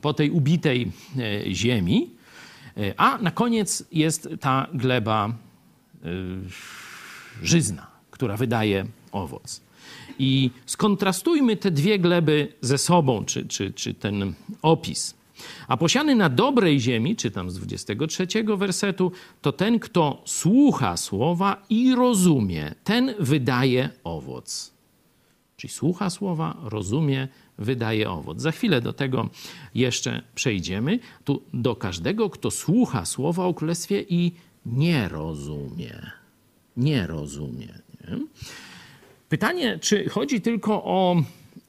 po 0.00 0.14
tej 0.14 0.30
ubitej 0.30 0.92
e, 1.18 1.54
ziemi. 1.54 2.10
E, 2.76 2.94
a 2.96 3.18
na 3.18 3.30
koniec 3.30 3.84
jest 3.92 4.28
ta 4.40 4.66
gleba 4.72 5.28
e, 5.28 6.08
żyzna, 7.42 7.86
która 8.10 8.36
wydaje 8.36 8.86
owoc. 9.12 9.60
I 10.18 10.50
skontrastujmy 10.66 11.56
te 11.56 11.70
dwie 11.70 11.98
gleby 11.98 12.52
ze 12.60 12.78
sobą, 12.78 13.24
czy, 13.24 13.46
czy, 13.46 13.72
czy 13.72 13.94
ten 13.94 14.34
opis. 14.62 15.14
A 15.68 15.76
posiany 15.76 16.14
na 16.14 16.28
dobrej 16.28 16.80
ziemi, 16.80 17.16
czytam 17.16 17.50
z 17.50 17.54
23 17.54 18.26
wersetu, 18.56 19.12
to 19.42 19.52
ten, 19.52 19.78
kto 19.78 20.22
słucha 20.24 20.96
słowa 20.96 21.62
i 21.70 21.94
rozumie, 21.94 22.74
ten 22.84 23.14
wydaje 23.18 23.88
owoc. 24.04 24.74
Czyli 25.56 25.72
słucha 25.72 26.10
słowa, 26.10 26.56
rozumie, 26.62 27.28
wydaje 27.58 28.10
owoc. 28.10 28.40
Za 28.40 28.52
chwilę 28.52 28.80
do 28.80 28.92
tego 28.92 29.28
jeszcze 29.74 30.22
przejdziemy. 30.34 30.98
Tu 31.24 31.42
do 31.54 31.76
każdego, 31.76 32.30
kto 32.30 32.50
słucha 32.50 33.04
słowa 33.04 33.44
o 33.44 33.54
królestwie 33.54 34.04
i 34.08 34.32
nie 34.66 35.08
rozumie. 35.08 36.10
Nie 36.76 37.06
rozumie. 37.06 37.68
Nie? 38.00 38.18
Pytanie, 39.28 39.78
czy 39.78 40.08
chodzi 40.08 40.40
tylko 40.40 40.84
o 40.84 41.16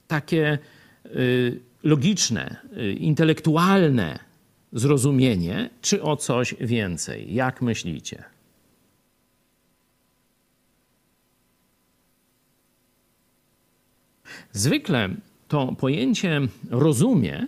takie 0.08 0.60
y, 1.06 1.60
logiczne, 1.86 2.56
y, 2.78 2.94
intelektualne 2.94 4.20
zrozumienie, 4.74 5.70
czy 5.82 6.04
o 6.04 6.16
coś 6.16 6.56
więcej? 6.60 7.34
Jak 7.34 7.62
myślicie? 7.62 8.24
Zwykle 14.52 15.10
to 15.48 15.76
pojęcie 15.80 16.42
rozumie 16.70 17.48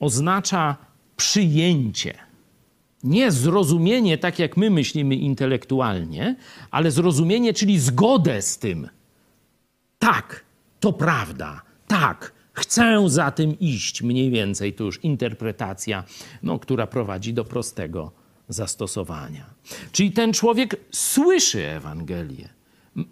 oznacza 0.00 0.76
przyjęcie. 1.16 2.14
Nie 3.02 3.30
zrozumienie, 3.30 4.18
tak 4.18 4.38
jak 4.38 4.56
my 4.56 4.70
myślimy 4.70 5.14
intelektualnie, 5.14 6.36
ale 6.70 6.90
zrozumienie, 6.90 7.54
czyli 7.54 7.78
zgodę 7.78 8.42
z 8.42 8.58
tym. 8.58 8.88
Tak, 9.98 10.44
to 10.80 10.92
prawda. 10.92 11.62
Tak, 11.86 12.32
chcę 12.52 13.04
za 13.06 13.30
tym 13.30 13.58
iść. 13.58 14.02
Mniej 14.02 14.30
więcej 14.30 14.72
to 14.72 14.84
już 14.84 15.04
interpretacja, 15.04 16.04
no, 16.42 16.58
która 16.58 16.86
prowadzi 16.86 17.34
do 17.34 17.44
prostego 17.44 18.12
zastosowania. 18.48 19.44
Czyli 19.92 20.12
ten 20.12 20.32
człowiek 20.32 20.76
słyszy 20.90 21.66
Ewangelię. 21.66 22.48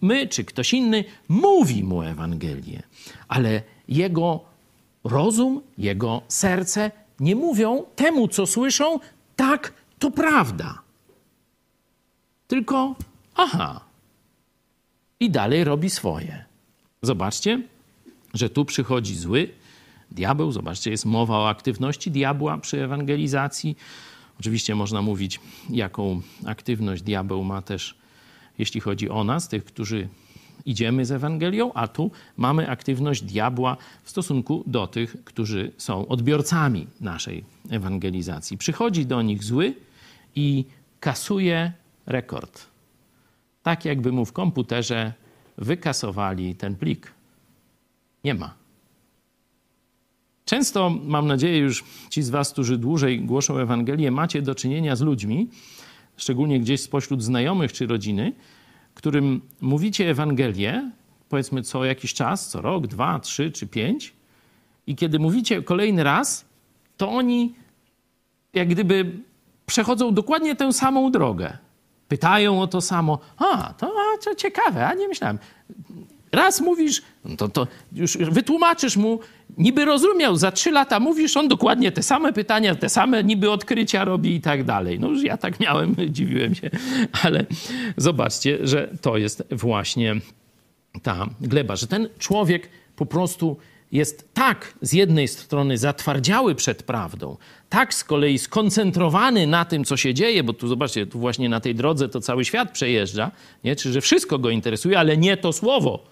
My 0.00 0.28
czy 0.28 0.44
ktoś 0.44 0.74
inny 0.74 1.04
mówi 1.28 1.84
mu 1.84 2.02
Ewangelię, 2.02 2.82
ale 3.28 3.62
jego 3.88 4.44
rozum, 5.04 5.62
jego 5.78 6.22
serce 6.28 6.90
nie 7.20 7.36
mówią 7.36 7.84
temu, 7.96 8.28
co 8.28 8.46
słyszą, 8.46 9.00
tak, 9.36 9.72
to 9.98 10.10
prawda. 10.10 10.82
Tylko, 12.46 12.94
aha. 13.34 13.80
I 15.20 15.30
dalej 15.30 15.64
robi 15.64 15.90
swoje. 15.90 16.44
Zobaczcie, 17.02 17.62
że 18.34 18.50
tu 18.50 18.64
przychodzi 18.64 19.16
zły 19.16 19.48
diabeł. 20.10 20.52
Zobaczcie, 20.52 20.90
jest 20.90 21.04
mowa 21.04 21.38
o 21.38 21.48
aktywności 21.48 22.10
diabła 22.10 22.58
przy 22.58 22.84
ewangelizacji. 22.84 23.76
Oczywiście 24.40 24.74
można 24.74 25.02
mówić, 25.02 25.40
jaką 25.70 26.20
aktywność 26.46 27.02
diabeł 27.02 27.44
ma 27.44 27.62
też, 27.62 27.94
jeśli 28.58 28.80
chodzi 28.80 29.10
o 29.10 29.24
nas, 29.24 29.48
tych, 29.48 29.64
którzy 29.64 30.08
idziemy 30.66 31.04
z 31.04 31.12
Ewangelią, 31.12 31.72
a 31.72 31.88
tu 31.88 32.10
mamy 32.36 32.70
aktywność 32.70 33.22
diabła 33.22 33.76
w 34.02 34.10
stosunku 34.10 34.64
do 34.66 34.86
tych, 34.86 35.16
którzy 35.24 35.72
są 35.78 36.08
odbiorcami 36.08 36.86
naszej 37.00 37.44
ewangelizacji. 37.70 38.58
Przychodzi 38.58 39.06
do 39.06 39.22
nich 39.22 39.44
zły 39.44 39.74
i 40.36 40.64
kasuje 41.00 41.72
rekord. 42.06 42.66
Tak 43.62 43.84
jakby 43.84 44.12
mu 44.12 44.24
w 44.24 44.32
komputerze 44.32 45.12
wykasowali 45.58 46.54
ten 46.54 46.76
plik. 46.76 47.12
Nie 48.28 48.34
ma. 48.34 48.54
Często, 50.44 50.90
mam 51.04 51.26
nadzieję, 51.26 51.58
już 51.58 51.84
ci 52.10 52.22
z 52.22 52.30
Was, 52.30 52.52
którzy 52.52 52.78
dłużej 52.78 53.20
głoszą 53.20 53.58
Ewangelię, 53.58 54.10
macie 54.10 54.42
do 54.42 54.54
czynienia 54.54 54.96
z 54.96 55.00
ludźmi, 55.00 55.48
szczególnie 56.16 56.60
gdzieś 56.60 56.80
spośród 56.80 57.22
znajomych 57.22 57.72
czy 57.72 57.86
rodziny, 57.86 58.32
którym 58.94 59.40
mówicie 59.60 60.10
Ewangelię, 60.10 60.90
powiedzmy 61.28 61.62
co 61.62 61.84
jakiś 61.84 62.14
czas, 62.14 62.48
co 62.48 62.60
rok, 62.60 62.86
dwa, 62.86 63.18
trzy 63.18 63.52
czy 63.52 63.66
pięć, 63.66 64.12
i 64.86 64.96
kiedy 64.96 65.18
mówicie 65.18 65.62
kolejny 65.62 66.04
raz, 66.04 66.44
to 66.96 67.10
oni 67.10 67.54
jak 68.54 68.68
gdyby 68.68 69.12
przechodzą 69.66 70.14
dokładnie 70.14 70.56
tę 70.56 70.72
samą 70.72 71.10
drogę. 71.10 71.58
Pytają 72.08 72.60
o 72.60 72.66
to 72.66 72.80
samo. 72.80 73.18
A, 73.36 73.72
to, 73.72 73.92
a, 74.30 74.34
ciekawe, 74.34 74.86
a 74.86 74.94
nie 74.94 75.08
myślałem. 75.08 75.38
Raz 76.32 76.60
mówisz, 76.60 77.02
to, 77.36 77.48
to 77.48 77.66
już 77.92 78.16
wytłumaczysz 78.16 78.96
mu, 78.96 79.20
niby 79.58 79.84
rozumiał, 79.84 80.36
za 80.36 80.52
trzy 80.52 80.70
lata 80.70 81.00
mówisz, 81.00 81.36
on 81.36 81.48
dokładnie 81.48 81.92
te 81.92 82.02
same 82.02 82.32
pytania, 82.32 82.74
te 82.74 82.88
same 82.88 83.24
niby 83.24 83.50
odkrycia 83.50 84.04
robi 84.04 84.34
i 84.34 84.40
tak 84.40 84.64
dalej. 84.64 85.00
No 85.00 85.08
już 85.08 85.24
ja 85.24 85.36
tak 85.36 85.60
miałem, 85.60 85.94
dziwiłem 86.16 86.54
się, 86.54 86.70
ale 87.22 87.46
zobaczcie, 87.96 88.58
że 88.62 88.90
to 89.00 89.16
jest 89.16 89.42
właśnie 89.50 90.14
ta 91.02 91.26
gleba, 91.40 91.76
że 91.76 91.86
ten 91.86 92.08
człowiek 92.18 92.68
po 92.96 93.06
prostu 93.06 93.56
jest 93.92 94.34
tak 94.34 94.74
z 94.82 94.92
jednej 94.92 95.28
strony 95.28 95.78
zatwardziały 95.78 96.54
przed 96.54 96.82
prawdą, 96.82 97.36
tak 97.68 97.94
z 97.94 98.04
kolei 98.04 98.38
skoncentrowany 98.38 99.46
na 99.46 99.64
tym, 99.64 99.84
co 99.84 99.96
się 99.96 100.14
dzieje, 100.14 100.44
bo 100.44 100.52
tu 100.52 100.68
zobaczcie, 100.68 101.06
tu 101.06 101.18
właśnie 101.18 101.48
na 101.48 101.60
tej 101.60 101.74
drodze 101.74 102.08
to 102.08 102.20
cały 102.20 102.44
świat 102.44 102.72
przejeżdża, 102.72 103.30
nie? 103.64 103.76
czy 103.76 103.92
że 103.92 104.00
wszystko 104.00 104.38
go 104.38 104.50
interesuje, 104.50 104.98
ale 104.98 105.16
nie 105.16 105.36
to 105.36 105.52
słowo, 105.52 106.04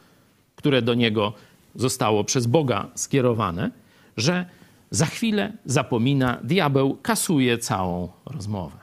które 0.56 0.82
do 0.82 0.94
niego 0.94 1.32
zostało 1.74 2.24
przez 2.24 2.46
Boga 2.46 2.88
skierowane, 2.94 3.70
że 4.16 4.46
za 4.90 5.06
chwilę 5.06 5.52
zapomina, 5.64 6.38
diabeł 6.44 6.98
kasuje 7.02 7.58
całą 7.58 8.08
rozmowę. 8.26 8.78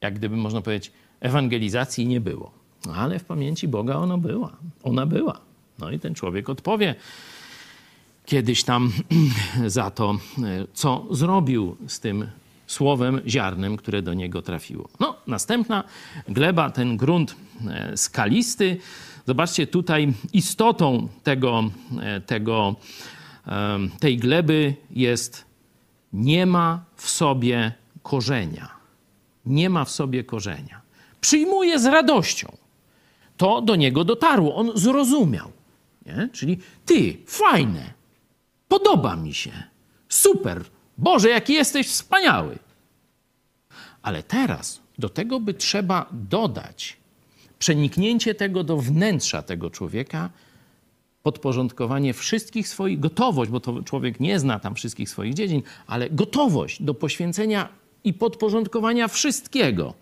Jak 0.00 0.14
gdyby 0.14 0.36
można 0.36 0.60
powiedzieć, 0.60 0.92
ewangelizacji 1.20 2.06
nie 2.06 2.20
było. 2.20 2.50
Ale 2.94 3.18
w 3.18 3.24
pamięci 3.24 3.68
Boga 3.68 3.96
ona 3.96 4.18
była. 4.18 4.56
Ona 4.82 5.06
była. 5.06 5.40
No 5.78 5.90
i 5.90 5.98
ten 5.98 6.14
człowiek 6.14 6.48
odpowie 6.48 6.94
kiedyś 8.26 8.64
tam 8.64 8.92
za 9.66 9.90
to, 9.90 10.18
co 10.74 11.06
zrobił 11.10 11.76
z 11.86 12.00
tym 12.00 12.26
słowem, 12.66 13.20
ziarnem, 13.26 13.76
które 13.76 14.02
do 14.02 14.14
niego 14.14 14.42
trafiło. 14.42 14.88
No, 15.00 15.16
następna 15.26 15.84
gleba, 16.28 16.70
ten 16.70 16.96
grunt 16.96 17.36
e, 17.68 17.96
skalisty, 17.96 18.76
Zobaczcie 19.26 19.66
tutaj 19.66 20.12
istotą 20.32 21.08
tego, 21.22 21.70
e, 22.02 22.20
tego, 22.20 22.76
tej 24.00 24.16
gleby 24.16 24.74
jest 24.90 25.44
nie 26.12 26.46
ma 26.46 26.84
w 26.96 27.10
sobie 27.10 27.72
korzenia. 28.02 28.68
Nie 29.46 29.70
ma 29.70 29.84
w 29.84 29.90
sobie 29.90 30.24
korzenia. 30.24 30.80
Przyjmuje 31.20 31.78
z 31.78 31.86
radością. 31.86 32.56
To 33.36 33.62
do 33.62 33.76
niego 33.76 34.04
dotarło, 34.04 34.56
on 34.56 34.70
zrozumiał. 34.74 35.52
Nie? 36.06 36.28
Czyli 36.32 36.58
ty, 36.86 37.16
fajne, 37.26 37.92
podoba 38.68 39.16
mi 39.16 39.34
się, 39.34 39.52
super, 40.08 40.64
Boże, 40.98 41.28
jaki 41.28 41.52
jesteś 41.52 41.88
wspaniały. 41.88 42.58
Ale 44.02 44.22
teraz 44.22 44.80
do 44.98 45.08
tego 45.08 45.40
by 45.40 45.54
trzeba 45.54 46.06
dodać 46.12 46.96
przeniknięcie 47.60 48.34
tego 48.34 48.64
do 48.64 48.76
wnętrza 48.76 49.42
tego 49.42 49.70
człowieka, 49.70 50.30
podporządkowanie 51.22 52.14
wszystkich 52.14 52.68
swoich, 52.68 53.00
gotowość, 53.00 53.50
bo 53.50 53.60
to 53.60 53.82
człowiek 53.82 54.20
nie 54.20 54.38
zna 54.38 54.58
tam 54.58 54.74
wszystkich 54.74 55.10
swoich 55.10 55.34
dziedzin, 55.34 55.62
ale 55.86 56.10
gotowość 56.10 56.82
do 56.82 56.94
poświęcenia 56.94 57.68
i 58.04 58.14
podporządkowania 58.14 59.08
wszystkiego, 59.08 59.94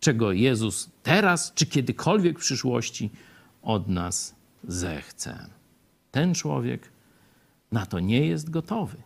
czego 0.00 0.32
Jezus 0.32 0.90
teraz 1.02 1.52
czy 1.54 1.66
kiedykolwiek 1.66 2.38
w 2.38 2.40
przyszłości 2.40 3.10
od 3.62 3.88
nas 3.88 4.34
zechce. 4.64 5.46
Ten 6.10 6.34
człowiek 6.34 6.88
na 7.72 7.86
to 7.86 8.00
nie 8.00 8.26
jest 8.26 8.50
gotowy. 8.50 8.96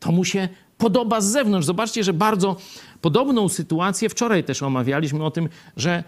To 0.00 0.12
mu 0.12 0.24
się 0.24 0.48
podoba 0.78 1.20
z 1.20 1.26
zewnątrz. 1.26 1.66
Zobaczcie, 1.66 2.04
że 2.04 2.12
bardzo 2.12 2.56
podobną 3.00 3.48
sytuację 3.48 4.08
wczoraj 4.08 4.44
też 4.44 4.62
omawialiśmy 4.62 5.24
o 5.24 5.30
tym, 5.30 5.48
że 5.76 6.04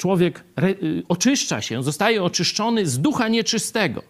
człowiek 0.00 0.44
y, 0.62 1.02
oczyszcza 1.08 1.60
się, 1.60 1.82
zostaje 1.82 2.22
oczyszczony 2.22 2.86
z 2.86 2.98
ducha 2.98 3.28
nieczystego. 3.28 4.02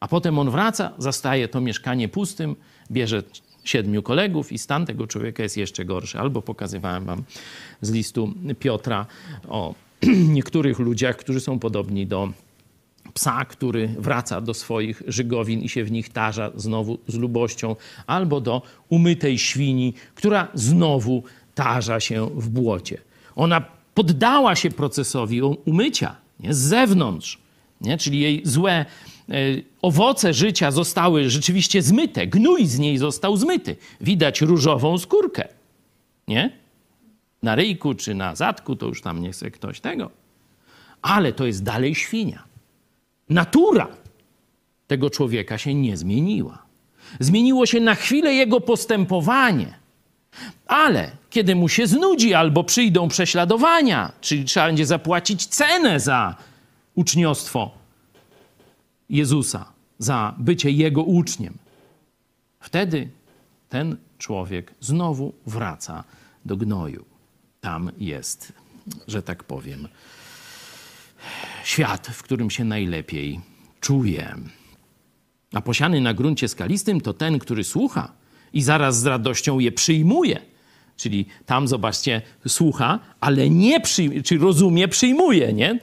A 0.00 0.08
potem 0.08 0.38
on 0.38 0.50
wraca, 0.50 0.92
zastaje 0.98 1.48
to 1.48 1.60
mieszkanie 1.60 2.08
pustym, 2.08 2.56
bierze 2.90 3.22
siedmiu 3.64 4.02
kolegów 4.02 4.52
i 4.52 4.58
stan 4.58 4.86
tego 4.86 5.06
człowieka 5.06 5.42
jest 5.42 5.56
jeszcze 5.56 5.84
gorszy. 5.84 6.18
Albo 6.18 6.42
pokazywałem 6.42 7.04
wam 7.04 7.22
z 7.80 7.90
listu 7.90 8.34
Piotra 8.58 9.06
o 9.48 9.74
niektórych 10.36 10.78
ludziach, 10.78 11.16
którzy 11.16 11.40
są 11.40 11.58
podobni 11.58 12.06
do 12.06 12.32
psa, 13.14 13.44
który 13.44 13.88
wraca 13.98 14.40
do 14.40 14.54
swoich 14.54 15.02
żygowin 15.06 15.60
i 15.60 15.68
się 15.68 15.84
w 15.84 15.90
nich 15.90 16.08
tarza 16.08 16.50
znowu 16.54 16.98
z 17.08 17.14
lubością, 17.14 17.76
albo 18.06 18.40
do 18.40 18.62
umytej 18.88 19.38
świni, 19.38 19.94
która 20.14 20.48
znowu 20.54 21.22
tarza 21.54 22.00
się 22.00 22.30
w 22.34 22.48
błocie. 22.48 22.98
Ona 23.36 23.79
poddała 23.94 24.56
się 24.56 24.70
procesowi 24.70 25.42
umycia 25.42 26.16
nie? 26.40 26.54
z 26.54 26.58
zewnątrz. 26.58 27.38
nie? 27.80 27.98
czyli 27.98 28.20
jej 28.20 28.42
złe 28.44 28.72
e, 28.72 29.34
owoce 29.82 30.34
życia 30.34 30.70
zostały 30.70 31.30
rzeczywiście 31.30 31.82
zmyte, 31.82 32.26
gnój 32.26 32.66
z 32.66 32.78
niej 32.78 32.98
został 32.98 33.36
zmyty. 33.36 33.76
Widać 34.00 34.40
różową 34.40 34.98
skórkę, 34.98 35.48
nie? 36.28 36.60
Na 37.42 37.54
ryjku 37.54 37.94
czy 37.94 38.14
na 38.14 38.34
zadku, 38.34 38.76
to 38.76 38.86
już 38.86 39.02
tam 39.02 39.22
nie 39.22 39.32
chce 39.32 39.50
ktoś 39.50 39.80
tego. 39.80 40.10
Ale 41.02 41.32
to 41.32 41.46
jest 41.46 41.62
dalej 41.62 41.94
świnia. 41.94 42.44
Natura 43.28 43.88
tego 44.86 45.10
człowieka 45.10 45.58
się 45.58 45.74
nie 45.74 45.96
zmieniła. 45.96 46.62
Zmieniło 47.20 47.66
się 47.66 47.80
na 47.80 47.94
chwilę 47.94 48.34
jego 48.34 48.60
postępowanie. 48.60 49.79
Ale 50.66 51.10
kiedy 51.30 51.54
mu 51.54 51.68
się 51.68 51.86
znudzi 51.86 52.34
albo 52.34 52.64
przyjdą 52.64 53.08
prześladowania, 53.08 54.12
czyli 54.20 54.44
trzeba 54.44 54.66
będzie 54.66 54.86
zapłacić 54.86 55.46
cenę 55.46 56.00
za 56.00 56.36
uczniostwo 56.94 57.70
Jezusa, 59.08 59.72
za 59.98 60.34
bycie 60.38 60.70
Jego 60.70 61.02
uczniem, 61.02 61.58
wtedy 62.60 63.08
ten 63.68 63.96
człowiek 64.18 64.74
znowu 64.80 65.32
wraca 65.46 66.04
do 66.44 66.56
gnoju. 66.56 67.04
Tam 67.60 67.90
jest, 67.98 68.52
że 69.08 69.22
tak 69.22 69.44
powiem, 69.44 69.88
świat, 71.64 72.06
w 72.06 72.22
którym 72.22 72.50
się 72.50 72.64
najlepiej 72.64 73.40
czuje. 73.80 74.36
A 75.52 75.60
posiany 75.60 76.00
na 76.00 76.14
gruncie 76.14 76.48
skalistym 76.48 77.00
to 77.00 77.14
ten, 77.14 77.38
który 77.38 77.64
słucha 77.64 78.19
i 78.52 78.62
zaraz 78.62 79.00
z 79.00 79.06
radością 79.06 79.58
je 79.58 79.72
przyjmuje. 79.72 80.40
Czyli 80.96 81.26
tam, 81.46 81.68
zobaczcie, 81.68 82.22
słucha, 82.48 82.98
ale 83.20 83.50
nie 83.50 83.80
przyjmuje, 83.80 84.22
czy 84.22 84.38
rozumie, 84.38 84.88
przyjmuje, 84.88 85.52
nie? 85.52 85.78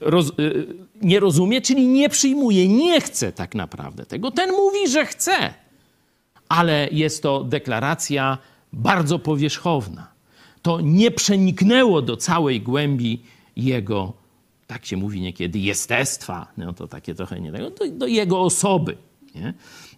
Roz, 0.00 0.32
y, 0.38 0.66
nie 1.02 1.20
rozumie, 1.20 1.60
czyli 1.60 1.86
nie 1.86 2.08
przyjmuje, 2.08 2.68
nie 2.68 3.00
chce 3.00 3.32
tak 3.32 3.54
naprawdę 3.54 4.06
tego. 4.06 4.30
Ten 4.30 4.50
mówi, 4.50 4.88
że 4.88 5.06
chce, 5.06 5.54
ale 6.48 6.88
jest 6.92 7.22
to 7.22 7.44
deklaracja 7.44 8.38
bardzo 8.72 9.18
powierzchowna. 9.18 10.10
To 10.62 10.80
nie 10.80 11.10
przeniknęło 11.10 12.02
do 12.02 12.16
całej 12.16 12.60
głębi 12.60 13.22
jego, 13.56 14.12
tak 14.66 14.86
się 14.86 14.96
mówi 14.96 15.20
niekiedy, 15.20 15.58
jestestwa, 15.58 16.52
no 16.56 16.72
to 16.72 16.88
takie 16.88 17.14
trochę 17.14 17.40
nie 17.40 17.52
tego, 17.52 17.70
do, 17.70 17.88
do 17.88 18.06
jego 18.06 18.40
osoby. 18.40 18.96
Nie? 19.34 19.54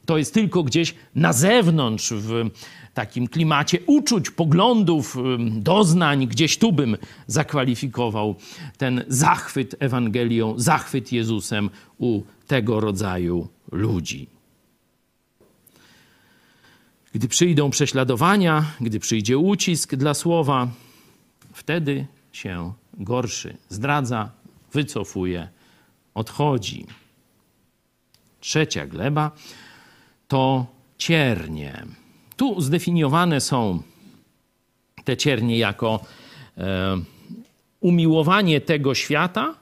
To 0.07 0.19
jest 0.19 0.35
tylko 0.35 0.63
gdzieś 0.63 0.95
na 1.15 1.33
zewnątrz, 1.33 2.13
w 2.13 2.51
takim 2.95 3.29
klimacie 3.29 3.79
uczuć, 3.87 4.31
poglądów, 4.31 5.17
doznań. 5.51 6.27
Gdzieś 6.27 6.59
tu 6.59 6.73
bym 6.73 6.97
zakwalifikował 7.27 8.35
ten 8.79 9.05
zachwyt 9.09 9.77
Ewangelią, 9.79 10.55
zachwyt 10.57 11.13
Jezusem 11.13 11.71
u 11.99 12.23
tego 12.47 12.81
rodzaju 12.81 13.49
ludzi. 13.73 14.27
Gdy 17.13 17.29
przyjdą 17.29 17.71
prześladowania, 17.71 18.65
gdy 18.81 19.01
przyjdzie 19.01 19.39
ucisk 19.39 19.95
dla 19.95 20.15
słowa, 20.15 20.69
wtedy 21.53 22.07
się 22.33 22.73
gorszy 22.95 23.57
zdradza, 23.69 24.31
wycofuje, 24.73 25.49
odchodzi. 26.15 26.87
Trzecia 28.41 28.87
gleba 28.87 29.31
to 30.33 30.67
ciernie. 30.99 31.85
Tu 32.37 32.61
zdefiniowane 32.61 33.41
są 33.41 33.83
te 35.05 35.17
ciernie 35.17 35.59
jako 35.59 36.01
e, 36.59 36.97
umiłowanie 37.81 38.61
tego 38.61 38.95
świata 38.95 39.55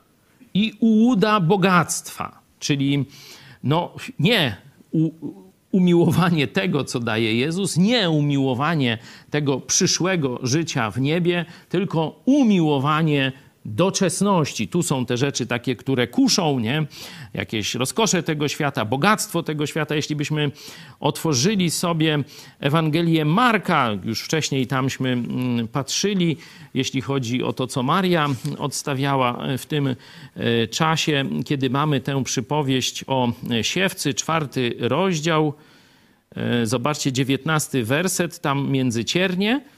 i 0.54 0.72
ułuda 0.80 1.40
bogactwa, 1.40 2.40
czyli 2.58 3.04
no, 3.64 3.94
nie 4.18 4.56
u, 4.90 5.10
umiłowanie 5.72 6.46
tego, 6.46 6.84
co 6.84 7.00
daje 7.00 7.34
Jezus, 7.34 7.76
nie 7.76 8.10
umiłowanie 8.10 8.98
tego 9.30 9.60
przyszłego 9.60 10.38
życia 10.42 10.90
w 10.90 11.00
niebie, 11.00 11.44
tylko 11.68 12.20
umiłowanie 12.24 13.32
doczesności. 13.64 14.68
Tu 14.68 14.82
są 14.82 15.06
te 15.06 15.16
rzeczy 15.16 15.46
takie, 15.46 15.76
które 15.76 16.06
kuszą, 16.06 16.58
nie? 16.58 16.86
Jakieś 17.34 17.74
rozkosze 17.74 18.22
tego 18.22 18.48
świata, 18.48 18.84
bogactwo 18.84 19.42
tego 19.42 19.66
świata. 19.66 19.94
Jeśli 19.94 20.16
byśmy 20.16 20.50
otworzyli 21.00 21.70
sobie 21.70 22.18
Ewangelię 22.60 23.24
Marka, 23.24 23.90
już 24.04 24.22
wcześniej 24.22 24.66
tamśmy 24.66 25.08
mm, 25.08 25.68
patrzyli, 25.68 26.36
jeśli 26.74 27.00
chodzi 27.00 27.42
o 27.42 27.52
to, 27.52 27.66
co 27.66 27.82
Maria 27.82 28.28
odstawiała 28.58 29.46
w 29.58 29.66
tym 29.66 29.86
e, 29.86 29.96
czasie, 30.68 31.24
kiedy 31.46 31.70
mamy 31.70 32.00
tę 32.00 32.24
przypowieść 32.24 33.04
o 33.06 33.32
siewcy, 33.62 34.14
czwarty 34.14 34.74
rozdział. 34.78 35.54
E, 36.36 36.66
zobaczcie, 36.66 37.12
dziewiętnasty 37.12 37.84
werset, 37.84 38.40
tam 38.40 38.70
między 38.70 39.04
ciernie– 39.04 39.60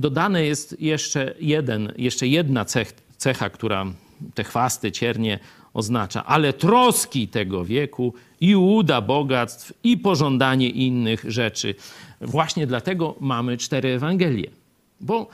Dodane 0.00 0.44
jest 0.44 0.80
jeszcze, 0.80 1.34
jeden, 1.40 1.92
jeszcze 1.98 2.26
jedna 2.26 2.64
cech, 2.64 2.92
cecha, 3.16 3.50
która 3.50 3.86
te 4.34 4.44
chwasty, 4.44 4.92
ciernie 4.92 5.38
oznacza, 5.74 6.24
ale 6.24 6.52
troski 6.52 7.28
tego 7.28 7.64
wieku 7.64 8.14
i 8.40 8.56
uda 8.56 9.00
bogactw 9.00 9.72
i 9.84 9.98
pożądanie 9.98 10.68
innych 10.70 11.24
rzeczy. 11.28 11.74
Właśnie 12.20 12.66
dlatego 12.66 13.14
mamy 13.20 13.56
cztery 13.56 13.88
Ewangelie. 13.88 14.50
Bo 15.00 15.28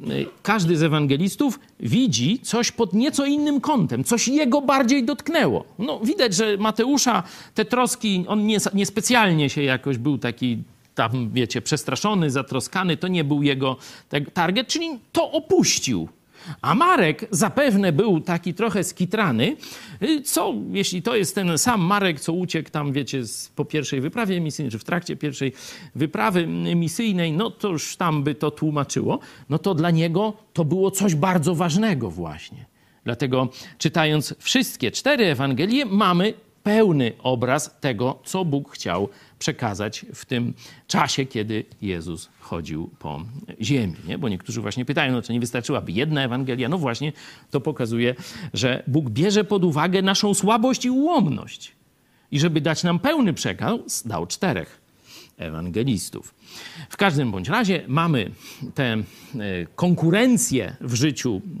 y, 0.00 0.26
każdy 0.42 0.76
z 0.76 0.82
ewangelistów 0.82 1.60
widzi 1.80 2.38
coś 2.38 2.72
pod 2.72 2.92
nieco 2.92 3.26
innym 3.26 3.60
kątem, 3.60 4.04
coś 4.04 4.28
jego 4.28 4.62
bardziej 4.62 5.04
dotknęło. 5.04 5.64
No, 5.78 6.00
widać, 6.00 6.34
że 6.34 6.56
Mateusza 6.56 7.22
te 7.54 7.64
troski, 7.64 8.24
on 8.28 8.46
niespecjalnie 8.74 9.36
nie 9.36 9.50
się 9.50 9.62
jakoś 9.62 9.98
był 9.98 10.18
taki 10.18 10.58
tam, 10.96 11.30
wiecie, 11.30 11.62
przestraszony, 11.62 12.30
zatroskany, 12.30 12.96
to 12.96 13.08
nie 13.08 13.24
był 13.24 13.42
jego 13.42 13.76
target, 14.34 14.68
czyli 14.68 14.88
to 15.12 15.32
opuścił. 15.32 16.08
A 16.62 16.74
Marek 16.74 17.28
zapewne 17.30 17.92
był 17.92 18.20
taki 18.20 18.54
trochę 18.54 18.84
skitrany, 18.84 19.56
y, 20.02 20.22
co 20.22 20.54
jeśli 20.70 21.02
to 21.02 21.16
jest 21.16 21.34
ten 21.34 21.58
sam 21.58 21.80
Marek, 21.80 22.20
co 22.20 22.32
uciekł 22.32 22.70
tam, 22.70 22.92
wiecie, 22.92 23.22
po 23.56 23.64
pierwszej 23.64 24.00
wyprawie 24.00 24.40
misyjnej, 24.40 24.70
czy 24.70 24.78
w 24.78 24.84
trakcie 24.84 25.16
pierwszej 25.16 25.52
wyprawy 25.94 26.46
misyjnej, 26.76 27.32
no 27.32 27.50
to 27.50 27.68
już 27.68 27.96
tam 27.96 28.22
by 28.22 28.34
to 28.34 28.50
tłumaczyło, 28.50 29.18
no 29.48 29.58
to 29.58 29.74
dla 29.74 29.90
niego 29.90 30.32
to 30.52 30.64
było 30.64 30.90
coś 30.90 31.14
bardzo 31.14 31.54
ważnego 31.54 32.10
właśnie. 32.10 32.66
Dlatego 33.04 33.48
czytając 33.78 34.34
wszystkie 34.38 34.90
cztery 34.90 35.26
Ewangelie, 35.26 35.86
mamy 35.86 36.34
pełny 36.62 37.12
obraz 37.22 37.76
tego, 37.80 38.18
co 38.24 38.44
Bóg 38.44 38.72
chciał 38.72 39.08
przekazać 39.38 40.06
w 40.14 40.24
tym 40.24 40.54
czasie, 40.86 41.26
kiedy 41.26 41.64
Jezus 41.82 42.28
chodził 42.40 42.90
po 42.98 43.24
ziemi. 43.60 43.94
Nie? 44.08 44.18
Bo 44.18 44.28
niektórzy 44.28 44.60
właśnie 44.60 44.84
pytają, 44.84 45.12
no 45.12 45.22
czy 45.22 45.32
nie 45.32 45.40
wystarczyłaby 45.40 45.92
jedna 45.92 46.24
Ewangelia? 46.24 46.68
No 46.68 46.78
właśnie, 46.78 47.12
to 47.50 47.60
pokazuje, 47.60 48.14
że 48.54 48.82
Bóg 48.86 49.10
bierze 49.10 49.44
pod 49.44 49.64
uwagę 49.64 50.02
naszą 50.02 50.34
słabość 50.34 50.84
i 50.84 50.90
ułomność. 50.90 51.72
I 52.30 52.40
żeby 52.40 52.60
dać 52.60 52.84
nam 52.84 52.98
pełny 52.98 53.34
przekaz, 53.34 54.06
dał 54.06 54.26
czterech 54.26 54.85
ewangelistów. 55.36 56.34
W 56.90 56.96
każdym 56.96 57.30
bądź 57.30 57.48
razie 57.48 57.84
mamy 57.88 58.30
tę 58.74 58.84
e, 58.84 59.02
konkurencję 59.74 60.76
w 60.80 60.94
życiu, 60.94 61.40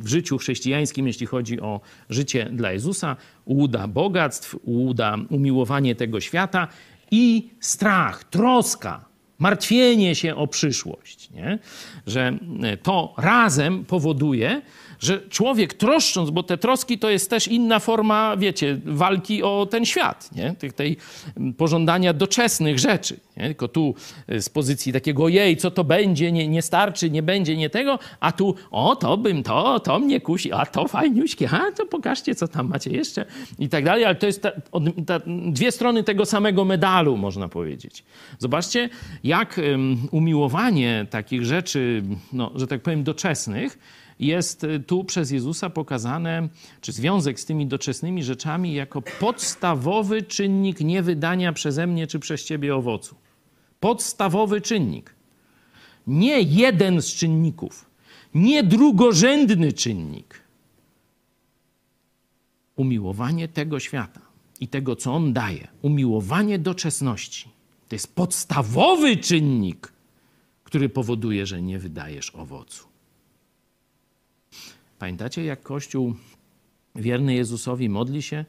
w 0.00 0.08
życiu 0.08 0.38
chrześcijańskim, 0.38 1.06
jeśli 1.06 1.26
chodzi 1.26 1.60
o 1.60 1.80
życie 2.10 2.50
dla 2.52 2.72
Jezusa, 2.72 3.16
łuda 3.46 3.88
bogactw, 3.88 4.56
łuda 4.64 5.16
umiłowanie 5.30 5.94
tego 5.94 6.20
świata 6.20 6.68
i 7.10 7.50
strach, 7.60 8.24
troska, 8.24 9.04
martwienie 9.38 10.14
się 10.14 10.34
o 10.34 10.46
przyszłość. 10.46 11.30
Nie? 11.30 11.58
Że 12.06 12.38
e, 12.62 12.76
to 12.76 13.14
razem 13.18 13.84
powoduje, 13.84 14.62
że 15.00 15.20
człowiek 15.28 15.74
troszcząc, 15.74 16.30
bo 16.30 16.42
te 16.42 16.58
troski 16.58 16.98
to 16.98 17.10
jest 17.10 17.30
też 17.30 17.48
inna 17.48 17.78
forma, 17.78 18.36
wiecie, 18.36 18.80
walki 18.84 19.42
o 19.42 19.66
ten 19.70 19.84
świat, 19.84 20.30
nie? 20.36 20.54
Tej, 20.54 20.72
tej 20.72 20.96
pożądania 21.56 22.12
doczesnych 22.12 22.78
rzeczy. 22.78 23.20
Nie? 23.36 23.44
Tylko 23.44 23.68
tu 23.68 23.94
y, 24.32 24.42
z 24.42 24.48
pozycji 24.48 24.92
takiego 24.92 25.28
jej, 25.28 25.56
co 25.56 25.70
to 25.70 25.84
będzie, 25.84 26.32
nie, 26.32 26.48
nie 26.48 26.62
starczy, 26.62 27.10
nie 27.10 27.22
będzie, 27.22 27.56
nie 27.56 27.70
tego, 27.70 27.98
a 28.20 28.32
tu 28.32 28.54
o, 28.70 28.96
to 28.96 29.16
bym, 29.16 29.42
to, 29.42 29.80
to 29.80 29.98
mnie 29.98 30.20
kusi, 30.20 30.52
a 30.52 30.66
to 30.66 30.88
fajniuśkie, 30.88 31.50
a 31.50 31.72
to 31.72 31.86
pokażcie, 31.86 32.34
co 32.34 32.48
tam 32.48 32.68
macie 32.68 32.90
jeszcze 32.90 33.24
i 33.58 33.68
tak 33.68 33.84
dalej, 33.84 34.04
ale 34.04 34.14
to 34.14 34.26
jest 34.26 34.42
ta, 34.42 34.50
ta, 35.06 35.20
dwie 35.46 35.72
strony 35.72 36.04
tego 36.04 36.26
samego 36.26 36.64
medalu, 36.64 37.16
można 37.16 37.48
powiedzieć. 37.48 38.04
Zobaczcie, 38.38 38.88
jak 39.24 39.60
um, 39.70 40.08
umiłowanie 40.10 41.06
takich 41.10 41.44
rzeczy, 41.44 42.02
no, 42.32 42.50
że 42.54 42.66
tak 42.66 42.82
powiem, 42.82 43.04
doczesnych, 43.04 43.78
jest 44.26 44.64
y, 44.64 44.80
tu 44.80 45.04
przez 45.04 45.30
Jezusa 45.30 45.70
pokazane, 45.70 46.48
czy 46.80 46.92
związek 46.92 47.40
z 47.40 47.44
tymi 47.44 47.66
doczesnymi 47.66 48.24
rzeczami, 48.24 48.74
jako 48.74 49.02
podstawowy 49.02 50.22
czynnik 50.22 50.80
niewydania 50.80 51.52
przeze 51.52 51.86
mnie 51.86 52.06
czy 52.06 52.18
przez 52.18 52.44
ciebie 52.44 52.76
owocu. 52.76 53.14
Podstawowy 53.80 54.60
czynnik. 54.60 55.14
Nie 56.06 56.40
jeden 56.40 57.02
z 57.02 57.14
czynników, 57.14 57.90
nie 58.34 58.62
drugorzędny 58.62 59.72
czynnik. 59.72 60.44
umiłowanie 62.76 63.48
tego 63.48 63.80
świata 63.80 64.20
i 64.60 64.68
tego, 64.68 64.96
co 64.96 65.14
on 65.14 65.32
daje, 65.32 65.68
umiłowanie 65.82 66.58
doczesności, 66.58 67.48
to 67.88 67.94
jest 67.94 68.14
podstawowy 68.14 69.16
czynnik, 69.16 69.92
który 70.64 70.88
powoduje, 70.88 71.46
że 71.46 71.62
nie 71.62 71.78
wydajesz 71.78 72.30
owocu. 72.30 72.93
Pamiętacie, 75.04 75.44
jak 75.44 75.62
Kościół 75.62 76.14
wierny 76.94 77.34
Jezusowi 77.34 77.88
modli 77.88 78.22
się 78.22 78.44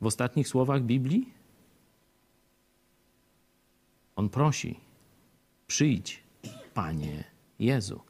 w 0.00 0.06
ostatnich 0.06 0.48
słowach 0.48 0.82
Biblii? 0.82 1.32
On 4.16 4.28
prosi: 4.28 4.80
Przyjdź, 5.66 6.22
Panie 6.74 7.24
Jezu. 7.58 8.00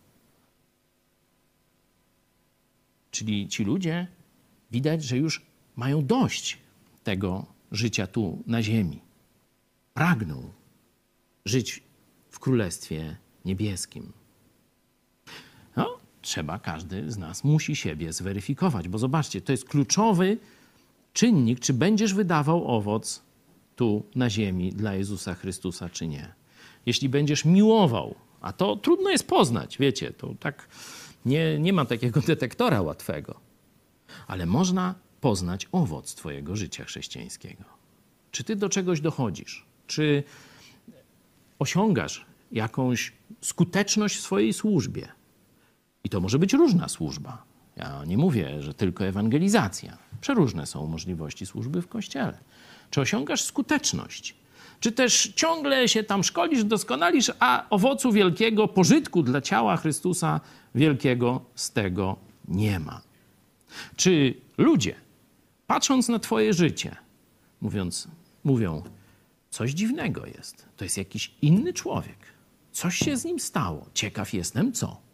Czyli 3.11 3.49
ci 3.49 3.65
ludzie 3.65 4.07
widać, 4.71 5.05
że 5.05 5.17
już 5.17 5.47
mają 5.77 6.07
dość 6.07 6.59
tego 7.05 7.47
życia 7.73 8.07
tu 8.07 8.43
na 8.47 8.63
ziemi. 8.63 9.01
Pragną 9.95 10.53
żyć 11.45 11.83
w 12.31 12.39
Królestwie 12.39 13.17
Niebieskim. 13.45 14.20
Trzeba, 16.23 16.59
każdy 16.59 17.11
z 17.11 17.19
nas 17.19 17.45
musi 17.45 17.77
siebie 17.77 18.13
zweryfikować, 18.13 18.89
bo 18.89 18.99
zobaczcie, 18.99 19.41
to 19.41 19.53
jest 19.53 19.65
kluczowy 19.65 20.39
czynnik, 21.13 21.61
czy 21.61 21.73
będziesz 21.75 22.15
wydawał 22.15 22.69
owoc 22.69 23.23
tu 23.77 24.03
na 24.15 24.31
ziemi 24.31 24.73
dla 24.73 24.95
Jezusa 24.95 25.35
Chrystusa, 25.35 25.89
czy 25.89 26.07
nie. 26.07 26.35
Jeśli 26.87 27.09
będziesz 27.09 27.45
miłował, 27.45 28.15
a 28.41 28.53
to 28.53 28.77
trudno 28.77 29.11
jest 29.11 29.27
poznać, 29.27 29.79
wiecie, 29.79 30.13
to 30.13 30.35
tak 30.41 30.69
nie, 31.25 31.59
nie 31.59 31.73
ma 31.73 31.85
takiego 31.85 32.21
detektora 32.33 32.83
łatwego, 32.83 33.41
ale 34.27 34.47
można 34.47 34.95
poznać 35.21 35.69
owoc 35.73 36.15
Twojego 36.15 36.57
życia 36.57 36.85
chrześcijańskiego. 36.85 37.65
Czy 38.31 38.45
Ty 38.45 38.57
do 38.57 38.69
czegoś 38.69 39.01
dochodzisz? 39.01 39.67
Czy 39.87 40.23
osiągasz 41.59 42.27
jakąś 42.53 43.13
skuteczność 43.41 44.17
w 44.17 44.21
swojej 44.21 44.53
służbie? 44.53 45.09
I 46.05 46.09
to 46.09 46.21
może 46.21 46.39
być 46.39 46.53
różna 46.53 46.89
służba. 46.89 47.43
Ja 47.77 48.05
nie 48.05 48.19
mówię, 48.19 48.63
że 48.63 48.75
tylko 48.75 49.05
ewangelizacja. 49.05 49.99
Przeróżne 50.21 50.67
są 50.67 50.87
możliwości 50.87 51.47
służby 51.47 51.83
w 51.83 51.89
kościele. 51.89 52.39
Czy 52.91 53.01
osiągasz 53.01 53.45
skuteczność? 53.45 54.35
Czy 54.81 54.93
też 54.93 55.33
ciągle 55.37 55.89
się 55.89 56.05
tam 56.05 56.25
szkolisz, 56.25 56.65
doskonalisz, 56.65 57.31
a 57.39 57.67
owocu 57.71 58.13
wielkiego 58.13 58.69
pożytku 58.69 59.23
dla 59.23 59.41
ciała 59.41 59.77
Chrystusa 59.77 60.41
wielkiego 60.75 61.41
z 61.55 61.71
tego 61.71 62.17
nie 62.49 62.81
ma? 62.81 63.01
Czy 63.97 64.35
ludzie, 64.59 64.95
patrząc 65.67 66.09
na 66.09 66.19
Twoje 66.19 66.55
życie, 66.55 66.97
mówiąc, 67.61 68.09
mówią, 68.45 68.83
coś 69.51 69.71
dziwnego 69.71 70.27
jest, 70.27 70.69
to 70.77 70.85
jest 70.85 70.99
jakiś 70.99 71.35
inny 71.43 71.73
człowiek, 71.73 72.19
coś 72.73 72.97
się 72.97 73.17
z 73.17 73.25
nim 73.25 73.41
stało, 73.41 73.87
ciekaw 73.95 74.35
jestem 74.35 74.73
co. 74.73 75.10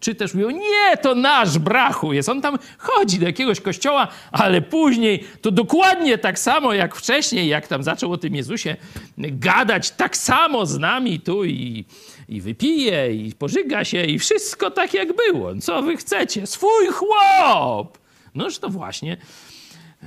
Czy 0.00 0.14
też 0.14 0.34
mówią, 0.34 0.50
nie, 0.50 0.96
to 1.02 1.14
nasz 1.14 1.58
brachu 1.58 2.12
jest. 2.12 2.28
On 2.28 2.42
tam 2.42 2.58
chodzi 2.78 3.18
do 3.18 3.26
jakiegoś 3.26 3.60
kościoła, 3.60 4.08
ale 4.32 4.62
później 4.62 5.24
to 5.40 5.50
dokładnie 5.50 6.18
tak 6.18 6.38
samo 6.38 6.72
jak 6.72 6.96
wcześniej, 6.96 7.48
jak 7.48 7.68
tam 7.68 7.82
zaczął 7.82 8.12
o 8.12 8.18
tym 8.18 8.34
Jezusie 8.34 8.76
gadać, 9.18 9.90
tak 9.90 10.16
samo 10.16 10.66
z 10.66 10.78
nami 10.78 11.20
tu 11.20 11.44
i, 11.44 11.84
i 12.28 12.40
wypije, 12.40 13.14
i 13.14 13.32
pożyga 13.32 13.84
się, 13.84 14.04
i 14.04 14.18
wszystko 14.18 14.70
tak 14.70 14.94
jak 14.94 15.16
było. 15.16 15.56
Co 15.56 15.82
wy 15.82 15.96
chcecie? 15.96 16.46
Swój 16.46 16.86
chłop! 16.86 17.98
Noż 18.34 18.58
to 18.58 18.68
właśnie 18.68 19.16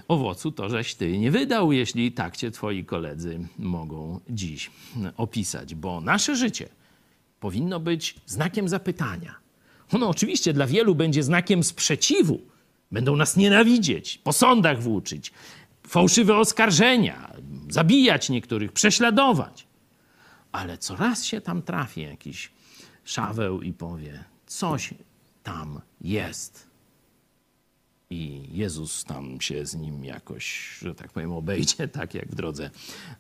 owocu 0.08 0.52
to, 0.52 0.70
żeś 0.70 0.96
ty 0.96 1.18
nie 1.18 1.32
wydał, 1.32 1.72
jeśli 1.72 2.12
tak 2.12 2.38
cię 2.38 2.52
twoi 2.52 2.86
koledzy 2.86 3.40
mogą 3.60 4.20
dziś 4.30 4.72
opisać. 5.18 5.76
Bo 5.76 6.02
nasze 6.02 6.36
życie 6.36 6.70
powinno 7.40 7.80
być 7.80 8.16
znakiem 8.26 8.70
zapytania 8.70 9.41
ono 9.92 10.10
oczywiście 10.10 10.54
dla 10.54 10.68
wielu 10.68 10.96
będzie 10.96 11.24
znakiem 11.24 11.64
sprzeciwu. 11.64 12.42
Będą 12.92 13.16
nas 13.16 13.38
nienawidzieć, 13.38 14.18
po 14.18 14.34
sądach 14.34 14.82
włóczyć, 14.82 15.32
fałszywe 15.88 16.38
oskarżenia, 16.38 17.34
zabijać 17.70 18.30
niektórych, 18.30 18.72
prześladować. 18.72 19.68
Ale 20.52 20.78
coraz 20.78 21.26
się 21.26 21.42
tam 21.42 21.62
trafi 21.62 22.02
jakiś 22.02 22.52
szaweł 23.04 23.62
i 23.62 23.74
powie: 23.74 24.24
Coś 24.48 24.94
tam 25.44 25.82
jest. 26.02 26.68
I 28.10 28.50
Jezus 28.52 29.04
tam 29.04 29.42
się 29.42 29.66
z 29.66 29.76
nim 29.76 30.06
jakoś, 30.06 30.78
że 30.80 30.96
tak 30.96 31.12
powiem, 31.12 31.32
obejdzie, 31.32 31.88
tak 32.00 32.14
jak 32.14 32.28
w 32.30 32.36
drodze 32.36 32.70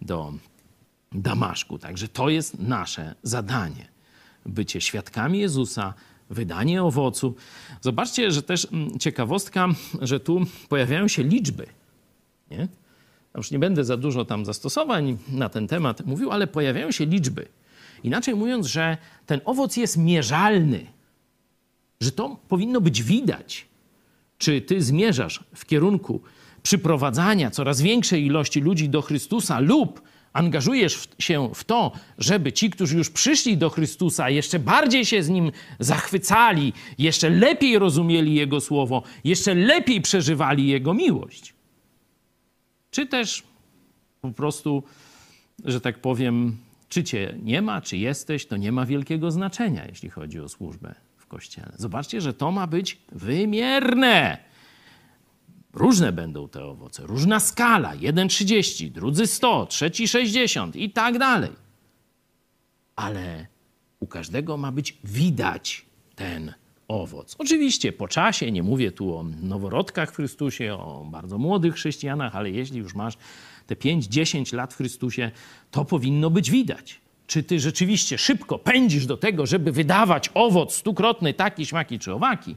do 0.01 0.33
Damaszku. 1.11 1.79
Także 1.79 2.07
to 2.07 2.29
jest 2.29 2.59
nasze 2.59 3.15
zadanie. 3.23 3.87
Bycie 4.45 4.81
świadkami 4.81 5.39
Jezusa, 5.39 5.93
wydanie 6.31 6.83
owocu. 6.83 7.35
Zobaczcie, 7.81 8.31
że 8.31 8.43
też 8.43 8.67
mm, 8.71 8.99
ciekawostka, 8.99 9.67
że 10.01 10.19
tu 10.19 10.41
pojawiają 10.69 11.07
się 11.07 11.23
liczby. 11.23 11.65
Nie? 12.51 12.57
Ja 12.57 13.37
już 13.37 13.51
nie 13.51 13.59
będę 13.59 13.83
za 13.83 13.97
dużo 13.97 14.25
tam 14.25 14.45
zastosowań 14.45 15.17
na 15.31 15.49
ten 15.49 15.67
temat 15.67 16.05
mówił, 16.05 16.31
ale 16.31 16.47
pojawiają 16.47 16.91
się 16.91 17.05
liczby. 17.05 17.47
Inaczej 18.03 18.35
mówiąc, 18.35 18.67
że 18.67 18.97
ten 19.25 19.41
owoc 19.45 19.77
jest 19.77 19.97
mierzalny, 19.97 20.85
że 22.01 22.11
to 22.11 22.37
powinno 22.47 22.81
być 22.81 23.03
widać, 23.03 23.65
czy 24.37 24.61
ty 24.61 24.81
zmierzasz 24.81 25.43
w 25.55 25.65
kierunku 25.65 26.21
przyprowadzania 26.63 27.51
coraz 27.51 27.81
większej 27.81 28.25
ilości 28.25 28.61
ludzi 28.61 28.89
do 28.89 29.01
Chrystusa 29.01 29.59
lub 29.59 30.01
angażujesz 30.33 31.09
się 31.19 31.49
w 31.55 31.63
to, 31.63 31.91
żeby 32.17 32.53
ci, 32.53 32.69
którzy 32.69 32.97
już 32.97 33.09
przyszli 33.09 33.57
do 33.57 33.69
Chrystusa, 33.69 34.29
jeszcze 34.29 34.59
bardziej 34.59 35.05
się 35.05 35.23
z 35.23 35.29
Nim 35.29 35.51
zachwycali, 35.79 36.73
jeszcze 36.97 37.29
lepiej 37.29 37.79
rozumieli 37.79 38.35
Jego 38.35 38.61
słowo, 38.61 39.03
jeszcze 39.23 39.55
lepiej 39.55 40.01
przeżywali 40.01 40.67
Jego 40.67 40.93
miłość. 40.93 41.53
Czy 42.91 43.05
też 43.05 43.43
po 44.21 44.31
prostu, 44.31 44.83
że 45.65 45.81
tak 45.81 45.99
powiem, 45.99 46.57
czy 46.89 47.03
cię 47.03 47.35
nie 47.43 47.61
ma, 47.61 47.81
czy 47.81 47.97
jesteś, 47.97 48.45
to 48.45 48.57
nie 48.57 48.71
ma 48.71 48.85
wielkiego 48.85 49.31
znaczenia, 49.31 49.85
jeśli 49.85 50.09
chodzi 50.09 50.39
o 50.39 50.49
służbę 50.49 50.95
w 51.17 51.27
Kościele. 51.27 51.71
Zobaczcie, 51.77 52.21
że 52.21 52.33
to 52.33 52.51
ma 52.51 52.67
być 52.67 52.97
wymierne. 53.11 54.50
Różne 55.73 56.11
będą 56.11 56.49
te 56.49 56.65
owoce, 56.65 57.03
różna 57.05 57.39
skala. 57.39 57.95
Jeden 57.95 58.27
30, 58.27 58.91
drudzy 58.91 59.27
100, 59.27 59.65
trzeci 59.65 60.07
60 60.07 60.75
i 60.75 60.89
tak 60.89 61.17
dalej. 61.17 61.51
Ale 62.95 63.47
u 63.99 64.07
każdego 64.07 64.57
ma 64.57 64.71
być 64.71 64.97
widać 65.03 65.85
ten 66.15 66.53
owoc. 66.87 67.35
Oczywiście 67.39 67.93
po 67.93 68.07
czasie, 68.07 68.51
nie 68.51 68.63
mówię 68.63 68.91
tu 68.91 69.17
o 69.17 69.23
noworodkach 69.41 70.11
w 70.11 70.15
Chrystusie, 70.15 70.73
o 70.73 71.05
bardzo 71.11 71.37
młodych 71.37 71.73
chrześcijanach, 71.73 72.35
ale 72.35 72.51
jeśli 72.51 72.79
już 72.79 72.95
masz 72.95 73.13
te 73.67 73.75
5-10 73.75 74.55
lat 74.55 74.73
w 74.73 74.77
Chrystusie, 74.77 75.31
to 75.71 75.85
powinno 75.85 76.29
być 76.29 76.51
widać. 76.51 77.01
Czy 77.27 77.43
ty 77.43 77.59
rzeczywiście 77.59 78.17
szybko 78.17 78.59
pędzisz 78.59 79.05
do 79.05 79.17
tego, 79.17 79.45
żeby 79.45 79.71
wydawać 79.71 80.29
owoc 80.33 80.75
stukrotny, 80.75 81.33
taki, 81.33 81.65
śmaki 81.65 81.99
czy 81.99 82.13
owaki? 82.13 82.55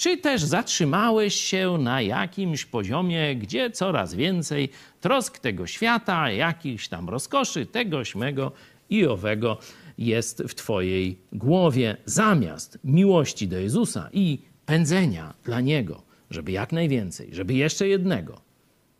Czy 0.00 0.16
też 0.16 0.44
zatrzymałeś 0.44 1.34
się 1.34 1.78
na 1.78 2.02
jakimś 2.02 2.64
poziomie, 2.64 3.36
gdzie 3.36 3.70
coraz 3.70 4.14
więcej 4.14 4.68
trosk 5.00 5.38
tego 5.38 5.66
świata, 5.66 6.30
jakichś 6.30 6.88
tam 6.88 7.08
rozkoszy, 7.08 7.66
tego, 7.66 8.04
śmego 8.04 8.52
i 8.90 9.06
owego 9.06 9.58
jest 9.98 10.42
w 10.48 10.54
Twojej 10.54 11.18
głowie, 11.32 11.96
zamiast 12.04 12.78
miłości 12.84 13.48
do 13.48 13.58
Jezusa 13.58 14.08
i 14.12 14.38
pędzenia 14.66 15.34
dla 15.44 15.60
Niego, 15.60 16.02
żeby 16.30 16.52
jak 16.52 16.72
najwięcej, 16.72 17.28
żeby 17.32 17.54
jeszcze 17.54 17.88
jednego 17.88 18.40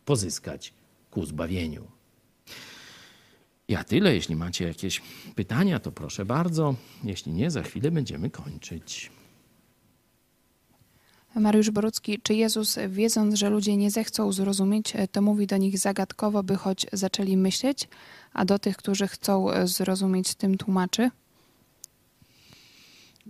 pozyskać 0.05 0.73
ku 1.11 1.27
zbawieniu. 1.27 1.85
Ja 3.69 3.85
tyle. 3.85 4.15
Jeśli 4.15 4.37
macie 4.37 4.65
jakieś 4.69 5.03
pytania, 5.35 5.79
to 5.79 5.93
proszę 5.93 6.25
bardzo. 6.25 6.75
Jeśli 7.05 7.33
nie, 7.33 7.51
za 7.51 7.63
chwilę 7.63 7.91
będziemy 7.91 8.31
kończyć. 8.31 9.11
Mariusz 11.35 11.71
Borucki, 11.71 12.19
czy 12.23 12.35
Jezus, 12.35 12.79
wiedząc, 12.89 13.35
że 13.35 13.51
ludzie 13.51 13.77
nie 13.77 13.91
zechcą 13.91 14.33
zrozumieć, 14.33 14.93
to 15.13 15.23
mówi 15.23 15.47
do 15.47 15.57
nich 15.57 15.79
zagadkowo, 15.79 16.43
by 16.43 16.57
choć 16.57 16.87
zaczęli 16.93 17.37
myśleć, 17.37 17.89
a 18.33 18.45
do 18.45 18.59
tych, 18.59 18.77
którzy 18.77 19.09
chcą 19.09 19.47
zrozumieć, 19.65 20.35
tym 20.35 20.59
tłumaczy? 20.59 21.11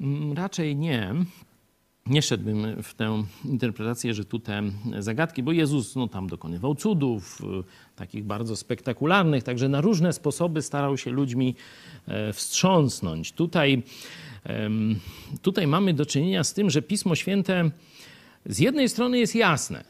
Mm, 0.00 0.32
raczej 0.32 0.76
nie. 0.76 1.14
Nie 2.10 2.22
szedłbym 2.22 2.82
w 2.82 2.94
tę 2.94 3.24
interpretację, 3.44 4.14
że 4.14 4.24
tu 4.24 4.38
te 4.38 4.62
zagadki, 4.98 5.42
bo 5.42 5.52
Jezus 5.52 5.96
no, 5.96 6.08
tam 6.08 6.26
dokonywał 6.26 6.74
cudów, 6.74 7.40
y, 7.40 7.96
takich 7.96 8.24
bardzo 8.24 8.56
spektakularnych, 8.56 9.44
także 9.44 9.68
na 9.68 9.80
różne 9.80 10.12
sposoby 10.12 10.62
starał 10.62 10.96
się 10.96 11.10
ludźmi 11.10 11.54
e, 12.06 12.32
wstrząsnąć. 12.32 13.32
Tutaj 13.32 13.82
Tutaj 15.42 15.66
mamy 15.66 15.94
do 15.94 16.06
czynienia 16.06 16.44
z 16.44 16.54
tym, 16.54 16.70
że 16.70 16.82
Pismo 16.82 17.14
Święte 17.14 17.70
z 18.46 18.58
jednej 18.58 18.88
strony 18.88 19.18
jest 19.18 19.34
jasne. 19.34 19.84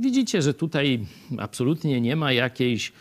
widzicie, 0.00 0.42
że 0.42 0.54
tutaj 0.54 1.06
absolutnie 1.38 2.00
nie 2.00 2.16
ma 2.16 2.32
jakiejś 2.32 2.92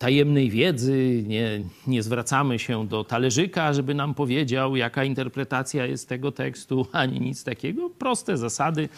tajemnej 0.00 0.50
wiedzy, 0.50 1.24
nie, 1.26 1.60
nie 1.86 2.02
zwracamy 2.02 2.58
się 2.58 2.88
do 2.88 3.04
talerzyka, 3.04 3.72
żeby 3.72 3.94
nam 3.94 4.14
powiedział, 4.14 4.76
jaka 4.76 5.04
interpretacja 5.04 5.86
jest 5.86 6.08
tego 6.08 6.32
tekstu, 6.32 6.86
ani 6.92 7.20
nic 7.20 7.44
takiego. 7.44 7.90
Proste 7.90 8.36
zasady 8.36 8.88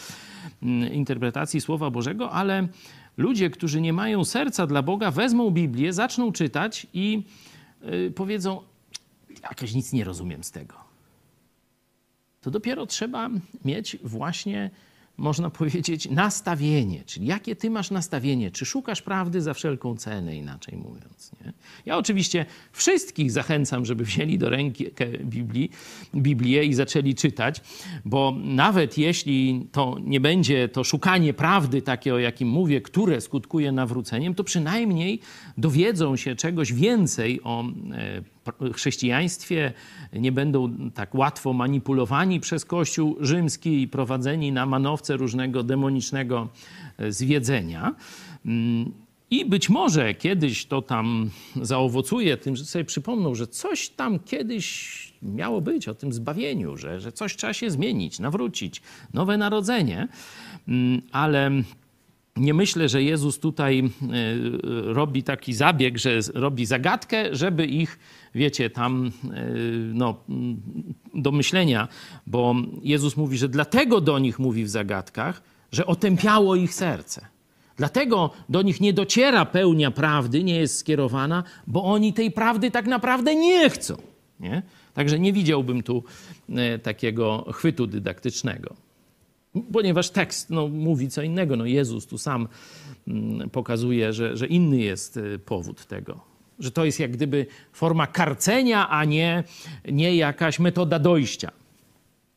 mm, 0.62 0.92
interpretacji 0.92 1.60
Słowa 1.60 1.90
Bożego, 1.90 2.30
ale 2.30 2.68
ludzie, 3.16 3.50
którzy 3.50 3.80
nie 3.80 3.92
mają 3.92 4.24
serca 4.24 4.66
dla 4.66 4.82
Boga, 4.82 5.10
wezmą 5.10 5.50
Biblię, 5.50 5.92
zaczną 5.92 6.32
czytać 6.32 6.86
i 6.94 7.22
yy, 7.82 8.10
powiedzą: 8.10 8.60
Jakoś 9.42 9.74
nic 9.74 9.92
nie 9.92 10.04
rozumiem 10.04 10.44
z 10.44 10.50
tego. 10.50 10.74
To 12.40 12.50
dopiero 12.50 12.86
trzeba 12.86 13.30
mieć 13.64 13.96
właśnie 14.02 14.70
można 15.22 15.50
powiedzieć, 15.60 16.10
nastawienie. 16.10 17.04
Czyli 17.06 17.26
jakie 17.26 17.56
ty 17.56 17.70
masz 17.70 17.90
nastawienie? 17.90 18.50
Czy 18.50 18.64
szukasz 18.66 19.02
prawdy 19.02 19.42
za 19.42 19.54
wszelką 19.54 19.96
cenę, 19.96 20.36
inaczej 20.36 20.76
mówiąc? 20.76 21.32
Nie? 21.44 21.52
Ja 21.86 21.98
oczywiście 21.98 22.46
wszystkich 22.72 23.30
zachęcam, 23.30 23.84
żeby 23.84 24.04
wzięli 24.04 24.38
do 24.38 24.50
ręki 24.50 24.86
Biblii, 25.24 25.70
Biblię 26.14 26.64
i 26.64 26.74
zaczęli 26.74 27.14
czytać, 27.14 27.60
bo 28.04 28.34
nawet 28.44 28.98
jeśli 28.98 29.66
to 29.72 29.96
nie 30.00 30.20
będzie 30.20 30.68
to 30.68 30.84
szukanie 30.84 31.34
prawdy, 31.34 31.82
takie 31.82 32.14
o 32.14 32.18
jakim 32.18 32.48
mówię, 32.48 32.80
które 32.80 33.20
skutkuje 33.20 33.72
nawróceniem, 33.72 34.34
to 34.34 34.44
przynajmniej 34.44 35.20
dowiedzą 35.58 36.16
się 36.16 36.36
czegoś 36.36 36.72
więcej 36.72 37.40
o 37.42 37.64
e, 37.64 38.22
chrześcijaństwie 38.72 39.72
nie 40.12 40.32
będą 40.32 40.90
tak 40.94 41.14
łatwo 41.14 41.52
manipulowani 41.52 42.40
przez 42.40 42.64
Kościół 42.64 43.16
rzymski 43.20 43.82
i 43.82 43.88
prowadzeni 43.88 44.52
na 44.52 44.66
manowce 44.66 45.16
różnego 45.16 45.62
demonicznego 45.62 46.48
e, 46.98 47.12
zwiedzenia. 47.12 47.94
Mm, 48.46 48.92
I 49.30 49.44
być 49.44 49.68
może 49.68 50.14
kiedyś 50.14 50.66
to 50.66 50.82
tam 50.82 51.30
zaowocuje 51.62 52.36
tym, 52.36 52.56
że 52.56 52.64
sobie 52.64 52.84
przypomną, 52.84 53.34
że 53.34 53.46
coś 53.46 53.88
tam 53.88 54.18
kiedyś 54.18 55.12
miało 55.22 55.60
być 55.60 55.88
o 55.88 55.94
tym 55.94 56.12
zbawieniu, 56.12 56.76
że, 56.76 57.00
że 57.00 57.12
coś 57.12 57.36
trzeba 57.36 57.52
się 57.52 57.70
zmienić, 57.70 58.18
nawrócić, 58.18 58.82
nowe 59.14 59.38
narodzenie, 59.38 60.08
mm, 60.68 61.02
ale 61.12 61.50
nie 62.36 62.54
myślę, 62.54 62.88
że 62.88 63.02
Jezus 63.02 63.38
tutaj 63.38 63.78
e, 63.80 63.88
robi 64.92 65.22
taki 65.22 65.54
zabieg, 65.54 65.98
że 65.98 66.18
robi 66.34 66.66
zagadkę, 66.66 67.34
żeby 67.36 67.66
ich, 67.66 67.98
wiecie, 68.34 68.70
tam 68.70 69.06
e, 69.24 69.46
no, 69.94 70.24
do 71.14 71.32
myślenia, 71.32 71.88
bo 72.26 72.54
Jezus 72.82 73.16
mówi, 73.16 73.38
że 73.38 73.48
dlatego 73.48 74.00
do 74.00 74.18
nich 74.18 74.38
mówi 74.38 74.64
w 74.64 74.70
zagadkach, 74.70 75.42
że 75.72 75.86
otępiało 75.86 76.56
ich 76.56 76.74
serce. 76.74 77.26
Dlatego 77.76 78.30
do 78.48 78.62
nich 78.62 78.80
nie 78.80 78.92
dociera 78.92 79.44
pełnia 79.44 79.90
prawdy, 79.90 80.44
nie 80.44 80.56
jest 80.56 80.78
skierowana, 80.78 81.44
bo 81.66 81.84
oni 81.84 82.12
tej 82.12 82.30
prawdy 82.30 82.70
tak 82.70 82.86
naprawdę 82.86 83.34
nie 83.34 83.70
chcą. 83.70 83.96
Nie? 84.40 84.62
Także 84.94 85.18
nie 85.18 85.32
widziałbym 85.32 85.82
tu 85.82 86.04
e, 86.48 86.78
takiego 86.78 87.44
chwytu 87.52 87.86
dydaktycznego 87.86 88.74
ponieważ 89.72 90.10
tekst 90.10 90.50
no, 90.50 90.68
mówi 90.68 91.08
co 91.08 91.22
innego. 91.22 91.56
No, 91.56 91.66
Jezus 91.66 92.06
tu 92.06 92.18
sam 92.18 92.48
mm, 93.08 93.50
pokazuje, 93.50 94.12
że, 94.12 94.36
że 94.36 94.46
inny 94.46 94.78
jest 94.78 95.16
y, 95.16 95.38
powód 95.38 95.86
tego. 95.86 96.20
Że 96.58 96.70
to 96.70 96.84
jest 96.84 97.00
jak 97.00 97.10
gdyby 97.10 97.46
forma 97.72 98.06
karcenia, 98.06 98.88
a 98.88 99.04
nie, 99.04 99.44
nie 99.92 100.16
jakaś 100.16 100.58
metoda 100.58 100.98
dojścia. 100.98 101.50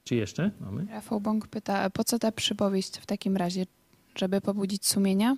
Czy 0.04 0.16
jeszcze 0.16 0.52
mamy? 0.62 0.86
Rafał 0.92 1.22
Bąk 1.22 1.48
pyta, 1.48 1.90
po 1.90 2.04
co 2.04 2.20
ta 2.20 2.32
przypowieść 2.32 2.98
w 2.98 3.06
takim 3.06 3.38
razie? 3.38 3.66
Żeby 4.16 4.42
pobudzić 4.42 4.86
sumienia? 4.86 5.38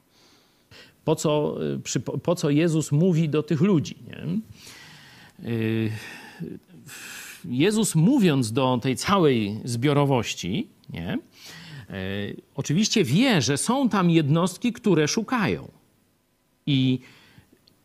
Po 1.05 1.15
co, 1.15 1.57
y, 1.95 2.19
po 2.19 2.36
co 2.36 2.49
Jezus 2.49 2.91
mówi 2.91 3.30
do 3.30 3.43
tych 3.43 3.61
ludzi? 3.61 3.95
Nie? 4.07 4.39
Y, 5.49 5.91
Jezus 7.45 7.95
mówiąc 7.95 8.51
do 8.51 8.80
tej 8.82 8.95
całej 8.95 9.59
zbiorowości, 9.63 10.67
nie? 10.89 11.17
E, 11.89 11.93
oczywiście 12.55 13.03
wie, 13.03 13.41
że 13.41 13.57
są 13.57 13.89
tam 13.89 14.09
jednostki, 14.09 14.73
które 14.73 15.07
szukają. 15.07 15.67
I 16.65 16.99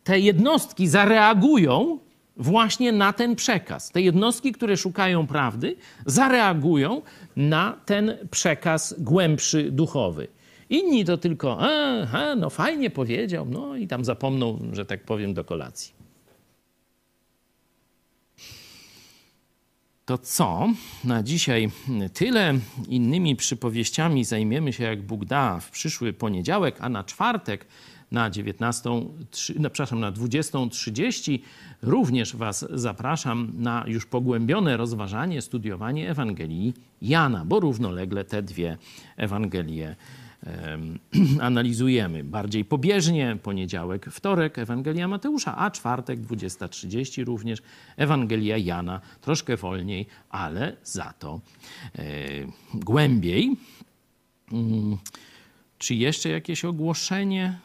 te 0.03 0.19
jednostki 0.19 0.87
zareagują 0.87 1.99
właśnie 2.37 2.91
na 2.91 3.13
ten 3.13 3.35
przekaz. 3.35 3.91
Te 3.91 4.01
jednostki, 4.01 4.51
które 4.51 4.77
szukają 4.77 5.27
prawdy, 5.27 5.75
zareagują 6.05 7.01
na 7.35 7.77
ten 7.85 8.17
przekaz 8.31 8.95
głębszy, 8.97 9.71
duchowy. 9.71 10.27
Inni 10.69 11.05
to 11.05 11.17
tylko, 11.17 11.57
aha, 11.59 12.35
no 12.35 12.49
fajnie 12.49 12.89
powiedział, 12.89 13.45
no 13.49 13.75
i 13.75 13.87
tam 13.87 14.05
zapomną, 14.05 14.59
że 14.71 14.85
tak 14.85 15.03
powiem, 15.03 15.33
do 15.33 15.43
kolacji. 15.43 16.02
To 20.05 20.17
co? 20.17 20.67
Na 21.03 21.23
dzisiaj 21.23 21.71
tyle. 22.13 22.53
Innymi 22.87 23.35
przypowieściami 23.35 24.25
zajmiemy 24.25 24.73
się, 24.73 24.83
jak 24.83 25.01
Bóg 25.01 25.25
da, 25.25 25.59
w 25.59 25.71
przyszły 25.71 26.13
poniedziałek, 26.13 26.75
a 26.79 26.89
na 26.89 27.03
czwartek 27.03 27.65
na 28.11 28.29
19, 28.29 28.89
no, 29.59 29.69
przepraszam, 29.69 29.99
na 29.99 30.11
20.30 30.11 31.39
również 31.81 32.35
Was 32.35 32.65
zapraszam 32.69 33.51
na 33.57 33.83
już 33.87 34.05
pogłębione 34.05 34.77
rozważanie, 34.77 35.41
studiowanie 35.41 36.09
Ewangelii 36.09 36.73
Jana, 37.01 37.45
bo 37.45 37.59
równolegle 37.59 38.23
te 38.23 38.41
dwie 38.41 38.77
Ewangelie 39.17 39.95
analizujemy 41.41 42.23
bardziej 42.23 42.65
pobieżnie. 42.65 43.37
Poniedziałek, 43.43 44.05
wtorek 44.05 44.59
Ewangelia 44.59 45.07
Mateusza, 45.07 45.57
a 45.57 45.71
czwartek 45.71 46.19
20.30 46.19 47.25
również 47.25 47.61
Ewangelia 47.97 48.57
Jana. 48.57 49.01
Troszkę 49.21 49.57
wolniej, 49.57 50.05
ale 50.29 50.75
za 50.83 51.13
to 51.19 51.41
głębiej. 52.73 53.57
Mm, 54.51 54.97
czy 55.77 55.95
jeszcze 55.95 56.29
jakieś 56.29 56.65
ogłoszenie? 56.65 57.59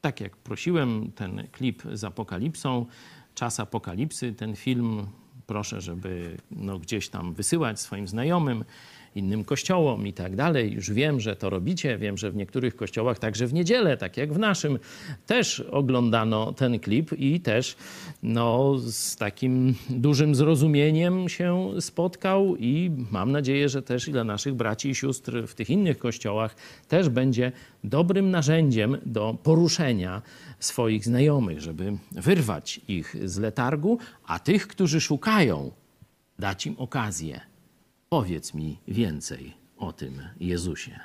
Tak 0.00 0.20
jak 0.20 0.36
prosiłem, 0.36 1.12
ten 1.12 1.48
klip 1.52 1.82
z 1.92 2.04
apokalipsą, 2.04 2.86
czas 3.34 3.60
apokalipsy, 3.60 4.32
ten 4.32 4.56
film 4.56 5.06
proszę, 5.46 5.80
żeby 5.80 6.36
no, 6.50 6.78
gdzieś 6.78 7.08
tam 7.08 7.34
wysyłać 7.34 7.80
swoim 7.80 8.08
znajomym 8.08 8.64
innym 9.16 9.44
kościołom 9.44 10.06
i 10.06 10.12
tak 10.12 10.36
dalej. 10.36 10.72
Już 10.72 10.90
wiem, 10.90 11.20
że 11.20 11.36
to 11.36 11.50
robicie. 11.50 11.98
Wiem, 11.98 12.18
że 12.18 12.30
w 12.30 12.36
niektórych 12.36 12.76
kościołach, 12.76 13.18
także 13.18 13.46
w 13.46 13.54
niedzielę, 13.54 13.96
tak 13.96 14.16
jak 14.16 14.32
w 14.32 14.38
naszym, 14.38 14.78
też 15.26 15.60
oglądano 15.60 16.52
ten 16.52 16.78
klip 16.80 17.12
i 17.12 17.40
też 17.40 17.76
no, 18.22 18.74
z 18.78 19.16
takim 19.16 19.74
dużym 19.90 20.34
zrozumieniem 20.34 21.28
się 21.28 21.70
spotkał 21.80 22.56
i 22.56 22.90
mam 23.10 23.32
nadzieję, 23.32 23.68
że 23.68 23.82
też 23.82 24.08
i 24.08 24.12
dla 24.12 24.24
naszych 24.24 24.54
braci 24.54 24.90
i 24.90 24.94
sióstr 24.94 25.46
w 25.46 25.54
tych 25.54 25.70
innych 25.70 25.98
kościołach 25.98 26.56
też 26.88 27.08
będzie 27.08 27.52
dobrym 27.84 28.30
narzędziem 28.30 28.96
do 29.06 29.36
poruszenia 29.42 30.22
swoich 30.60 31.04
znajomych, 31.04 31.60
żeby 31.60 31.98
wyrwać 32.12 32.80
ich 32.88 33.16
z 33.24 33.38
letargu, 33.38 33.98
a 34.26 34.38
tych, 34.38 34.68
którzy 34.68 35.00
szukają, 35.00 35.70
dać 36.38 36.66
im 36.66 36.74
okazję 36.78 37.55
Powiedz 38.16 38.54
mi 38.54 38.78
więcej 38.88 39.54
o 39.76 39.92
tym 39.92 40.22
Jezusie, 40.40 41.00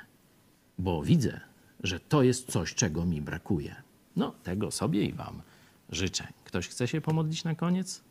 bo 0.78 1.02
widzę, 1.02 1.40
że 1.80 2.00
to 2.00 2.22
jest 2.22 2.50
coś, 2.52 2.74
czego 2.74 3.04
mi 3.04 3.20
brakuje. 3.20 3.82
No, 4.16 4.34
tego 4.42 4.70
sobie 4.70 5.04
i 5.04 5.12
Wam 5.12 5.42
życzę. 5.88 6.28
Ktoś 6.44 6.68
chce 6.68 6.88
się 6.88 7.00
pomodlić 7.00 7.44
na 7.44 7.54
koniec? 7.54 8.02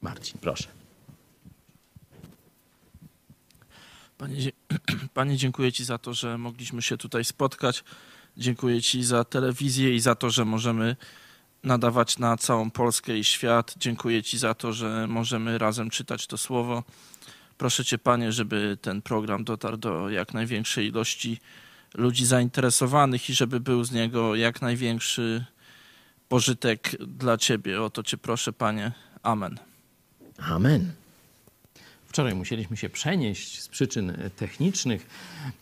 Marcin, 0.00 0.40
proszę. 0.40 0.68
Panie, 4.18 4.52
Panie, 5.14 5.36
dziękuję 5.36 5.72
Ci 5.72 5.84
za 5.84 5.98
to, 5.98 6.14
że 6.14 6.38
mogliśmy 6.38 6.82
się 6.82 6.96
tutaj 6.96 7.24
spotkać. 7.24 7.84
Dziękuję 8.36 8.82
Ci 8.82 9.04
za 9.04 9.24
telewizję 9.24 9.94
i 9.94 10.00
za 10.00 10.14
to, 10.14 10.30
że 10.30 10.44
możemy 10.44 10.96
nadawać 11.64 12.18
na 12.18 12.36
całą 12.36 12.70
Polskę 12.70 13.18
i 13.18 13.24
świat. 13.24 13.74
Dziękuję 13.76 14.22
Ci 14.22 14.38
za 14.38 14.54
to, 14.54 14.72
że 14.72 15.06
możemy 15.08 15.58
razem 15.58 15.90
czytać 15.90 16.26
to 16.26 16.38
słowo. 16.38 16.82
Proszę 17.58 17.84
Cię, 17.84 17.98
Panie, 17.98 18.32
żeby 18.32 18.78
ten 18.82 19.02
program 19.02 19.44
dotarł 19.44 19.76
do 19.76 20.10
jak 20.10 20.34
największej 20.34 20.86
ilości 20.86 21.40
ludzi 21.94 22.26
zainteresowanych 22.26 23.30
i 23.30 23.34
żeby 23.34 23.60
był 23.60 23.84
z 23.84 23.92
niego 23.92 24.34
jak 24.34 24.62
największy 24.62 25.44
pożytek 26.28 26.96
dla 27.06 27.38
Ciebie. 27.38 27.82
O 27.82 27.90
to 27.90 28.02
Cię 28.02 28.18
proszę, 28.18 28.52
Panie. 28.52 28.92
Amen. 29.22 29.58
Amen. 30.38 30.99
Wczoraj 32.10 32.34
musieliśmy 32.34 32.76
się 32.76 32.88
przenieść 32.88 33.62
z 33.62 33.68
przyczyn 33.68 34.12
technicznych 34.36 35.06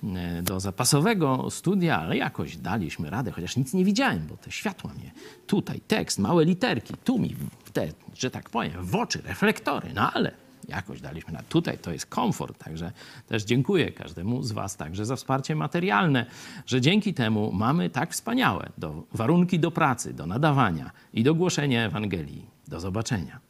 e, 0.04 0.42
do 0.42 0.60
zapasowego 0.60 1.50
studia, 1.50 2.00
ale 2.00 2.16
jakoś 2.16 2.56
daliśmy 2.56 3.10
radę, 3.10 3.30
chociaż 3.30 3.56
nic 3.56 3.74
nie 3.74 3.84
widziałem, 3.84 4.26
bo 4.26 4.36
te 4.36 4.50
światła 4.50 4.90
mnie 4.94 5.10
tutaj, 5.46 5.80
tekst, 5.80 6.18
małe 6.18 6.44
literki, 6.44 6.94
tu 7.04 7.18
mi, 7.18 7.36
te, 7.72 7.88
że 8.14 8.30
tak 8.30 8.50
powiem, 8.50 8.72
w 8.84 8.94
oczy, 8.94 9.22
reflektory, 9.24 9.88
no 9.94 10.12
ale 10.12 10.32
jakoś 10.68 11.00
daliśmy 11.00 11.32
na 11.32 11.42
tutaj, 11.42 11.78
to 11.78 11.92
jest 11.92 12.06
komfort. 12.06 12.58
Także 12.58 12.92
też 13.26 13.44
dziękuję 13.44 13.92
każdemu 13.92 14.42
z 14.42 14.52
Was 14.52 14.76
także 14.76 15.06
za 15.06 15.16
wsparcie 15.16 15.56
materialne, 15.56 16.26
że 16.66 16.80
dzięki 16.80 17.14
temu 17.14 17.52
mamy 17.52 17.90
tak 17.90 18.12
wspaniałe 18.12 18.68
do, 18.78 19.02
warunki 19.12 19.58
do 19.58 19.70
pracy, 19.70 20.14
do 20.14 20.26
nadawania 20.26 20.90
i 21.14 21.22
do 21.22 21.34
głoszenia 21.34 21.84
Ewangelii. 21.84 22.46
Do 22.68 22.80
zobaczenia. 22.80 23.47